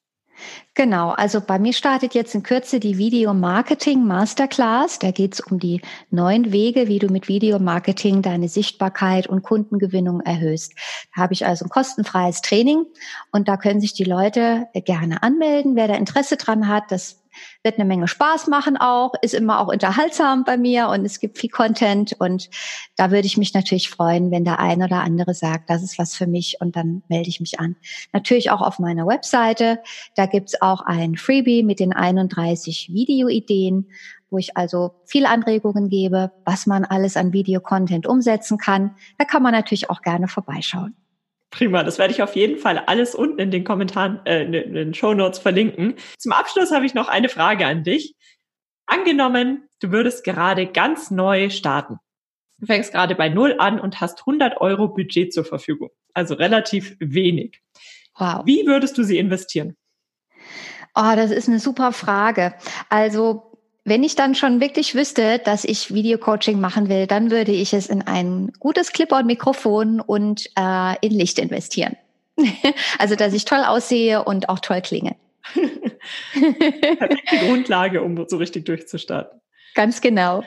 Genau, 0.74 1.10
also 1.10 1.40
bei 1.40 1.58
mir 1.58 1.72
startet 1.72 2.14
jetzt 2.14 2.34
in 2.34 2.42
Kürze 2.42 2.80
die 2.80 2.96
Video 2.96 3.34
Marketing 3.34 4.06
Masterclass. 4.06 4.98
Da 4.98 5.10
geht 5.10 5.34
es 5.34 5.40
um 5.40 5.58
die 5.58 5.82
neuen 6.10 6.50
Wege, 6.52 6.88
wie 6.88 6.98
du 6.98 7.08
mit 7.08 7.28
Video 7.28 7.58
Marketing 7.58 8.22
deine 8.22 8.48
Sichtbarkeit 8.48 9.26
und 9.26 9.42
Kundengewinnung 9.42 10.20
erhöhst. 10.20 10.72
Da 11.14 11.22
habe 11.22 11.34
ich 11.34 11.46
also 11.46 11.66
ein 11.66 11.68
kostenfreies 11.68 12.40
Training 12.40 12.86
und 13.30 13.48
da 13.48 13.56
können 13.56 13.80
sich 13.80 13.92
die 13.92 14.04
Leute 14.04 14.66
gerne 14.72 15.22
anmelden. 15.22 15.76
Wer 15.76 15.88
da 15.88 15.94
Interesse 15.94 16.38
dran 16.38 16.68
hat, 16.68 16.90
das 16.90 17.21
wird 17.62 17.76
eine 17.76 17.84
Menge 17.84 18.08
Spaß 18.08 18.46
machen 18.48 18.76
auch, 18.76 19.12
ist 19.22 19.34
immer 19.34 19.60
auch 19.60 19.68
unterhaltsam 19.68 20.44
bei 20.44 20.56
mir 20.56 20.88
und 20.88 21.04
es 21.04 21.20
gibt 21.20 21.38
viel 21.38 21.50
Content 21.50 22.14
und 22.18 22.50
da 22.96 23.10
würde 23.10 23.26
ich 23.26 23.36
mich 23.36 23.54
natürlich 23.54 23.90
freuen, 23.90 24.30
wenn 24.30 24.44
der 24.44 24.58
ein 24.58 24.82
oder 24.82 25.00
andere 25.00 25.34
sagt, 25.34 25.70
das 25.70 25.82
ist 25.82 25.98
was 25.98 26.14
für 26.14 26.26
mich 26.26 26.56
und 26.60 26.76
dann 26.76 27.02
melde 27.08 27.28
ich 27.28 27.40
mich 27.40 27.60
an. 27.60 27.76
Natürlich 28.12 28.50
auch 28.50 28.60
auf 28.60 28.78
meiner 28.78 29.06
Webseite, 29.06 29.80
da 30.16 30.26
gibt's 30.26 30.60
auch 30.60 30.82
ein 30.82 31.16
Freebie 31.16 31.62
mit 31.62 31.80
den 31.80 31.92
31 31.92 32.90
Videoideen, 32.92 33.88
wo 34.30 34.38
ich 34.38 34.56
also 34.56 34.94
viele 35.04 35.28
Anregungen 35.28 35.88
gebe, 35.88 36.32
was 36.44 36.66
man 36.66 36.84
alles 36.84 37.16
an 37.16 37.32
Videocontent 37.32 38.06
umsetzen 38.06 38.58
kann. 38.58 38.96
Da 39.18 39.24
kann 39.24 39.42
man 39.42 39.52
natürlich 39.52 39.90
auch 39.90 40.00
gerne 40.00 40.26
vorbeischauen. 40.26 40.96
Prima, 41.52 41.84
das 41.84 41.98
werde 41.98 42.14
ich 42.14 42.22
auf 42.22 42.34
jeden 42.34 42.58
Fall 42.58 42.78
alles 42.78 43.14
unten 43.14 43.38
in 43.38 43.50
den 43.50 43.62
Kommentaren, 43.62 44.24
äh, 44.24 44.42
in 44.42 44.72
den 44.72 44.94
Show 44.94 45.12
Notes 45.12 45.38
verlinken. 45.38 45.94
Zum 46.18 46.32
Abschluss 46.32 46.72
habe 46.72 46.86
ich 46.86 46.94
noch 46.94 47.08
eine 47.08 47.28
Frage 47.28 47.66
an 47.66 47.84
dich. 47.84 48.16
Angenommen, 48.86 49.68
du 49.78 49.92
würdest 49.92 50.24
gerade 50.24 50.66
ganz 50.66 51.10
neu 51.10 51.50
starten. 51.50 51.98
Du 52.58 52.66
fängst 52.66 52.92
gerade 52.92 53.14
bei 53.14 53.28
Null 53.28 53.56
an 53.58 53.78
und 53.78 54.00
hast 54.00 54.20
100 54.20 54.60
Euro 54.60 54.88
Budget 54.88 55.32
zur 55.32 55.44
Verfügung. 55.44 55.90
Also 56.14 56.34
relativ 56.34 56.96
wenig. 57.00 57.60
Wow. 58.16 58.42
Wie 58.46 58.66
würdest 58.66 58.96
du 58.96 59.02
sie 59.02 59.18
investieren? 59.18 59.76
Oh, 60.94 61.12
das 61.14 61.30
ist 61.30 61.48
eine 61.48 61.58
super 61.58 61.92
Frage. 61.92 62.54
Also 62.88 63.51
wenn 63.84 64.04
ich 64.04 64.14
dann 64.14 64.34
schon 64.34 64.60
wirklich 64.60 64.94
wüsste, 64.94 65.38
dass 65.38 65.64
ich 65.64 65.92
Videocoaching 65.92 66.60
machen 66.60 66.88
will, 66.88 67.06
dann 67.06 67.30
würde 67.30 67.52
ich 67.52 67.74
es 67.74 67.88
in 67.88 68.02
ein 68.02 68.52
gutes 68.60 68.92
Clipboard-Mikrofon 68.92 70.00
und 70.00 70.46
äh, 70.56 70.96
in 71.00 71.12
Licht 71.12 71.38
investieren. 71.38 71.96
also, 72.98 73.16
dass 73.16 73.32
ich 73.32 73.44
toll 73.44 73.64
aussehe 73.64 74.24
und 74.24 74.48
auch 74.48 74.60
toll 74.60 74.80
klinge. 74.82 75.16
Perfekte 76.32 77.36
Grundlage, 77.46 78.02
um 78.02 78.24
so 78.28 78.36
richtig 78.36 78.64
durchzustarten. 78.64 79.40
Ganz 79.74 80.00
genau. 80.00 80.44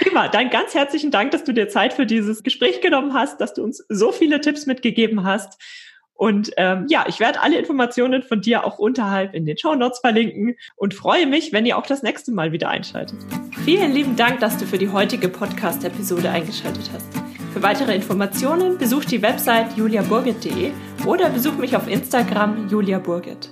Prima, 0.00 0.28
dann 0.28 0.50
ganz 0.50 0.74
herzlichen 0.74 1.10
Dank, 1.10 1.30
dass 1.30 1.44
du 1.44 1.52
dir 1.52 1.68
Zeit 1.68 1.92
für 1.92 2.06
dieses 2.06 2.42
Gespräch 2.42 2.80
genommen 2.80 3.14
hast, 3.14 3.40
dass 3.40 3.54
du 3.54 3.62
uns 3.62 3.84
so 3.88 4.10
viele 4.10 4.40
Tipps 4.40 4.66
mitgegeben 4.66 5.24
hast. 5.24 5.60
Und 6.14 6.52
ähm, 6.56 6.86
ja, 6.88 7.04
ich 7.08 7.20
werde 7.20 7.40
alle 7.40 7.58
Informationen 7.58 8.22
von 8.22 8.40
dir 8.40 8.64
auch 8.64 8.78
unterhalb 8.78 9.34
in 9.34 9.44
den 9.44 9.58
Show 9.58 9.74
Notes 9.74 9.98
verlinken 10.00 10.56
und 10.76 10.94
freue 10.94 11.26
mich, 11.26 11.52
wenn 11.52 11.66
ihr 11.66 11.76
auch 11.76 11.86
das 11.86 12.02
nächste 12.02 12.32
Mal 12.32 12.52
wieder 12.52 12.68
einschaltet. 12.68 13.18
Vielen 13.64 13.92
lieben 13.92 14.16
Dank, 14.16 14.40
dass 14.40 14.56
du 14.56 14.66
für 14.66 14.78
die 14.78 14.90
heutige 14.90 15.28
Podcast-Episode 15.28 16.30
eingeschaltet 16.30 16.90
hast. 16.92 17.08
Für 17.52 17.62
weitere 17.62 17.94
Informationen 17.94 18.78
besuch 18.78 19.04
die 19.04 19.20
Website 19.20 19.76
juliaburgit.de 19.76 20.70
oder 21.06 21.28
besuch 21.28 21.54
mich 21.54 21.76
auf 21.76 21.88
Instagram 21.88 22.68
juliaburgit. 22.68 23.50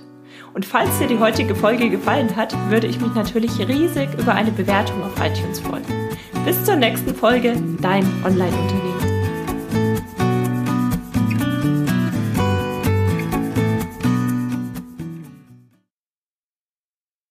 Und 0.53 0.65
falls 0.65 0.97
dir 0.99 1.07
die 1.07 1.19
heutige 1.19 1.55
Folge 1.55 1.89
gefallen 1.89 2.35
hat, 2.35 2.53
würde 2.69 2.87
ich 2.87 2.99
mich 2.99 3.13
natürlich 3.13 3.57
riesig 3.59 4.09
über 4.17 4.33
eine 4.33 4.51
Bewertung 4.51 5.01
auf 5.03 5.13
iTunes 5.23 5.59
freuen. 5.59 5.85
Bis 6.45 6.63
zur 6.65 6.75
nächsten 6.75 7.13
Folge, 7.13 7.55
dein 7.81 8.03
Online-Unternehmen. 8.25 9.10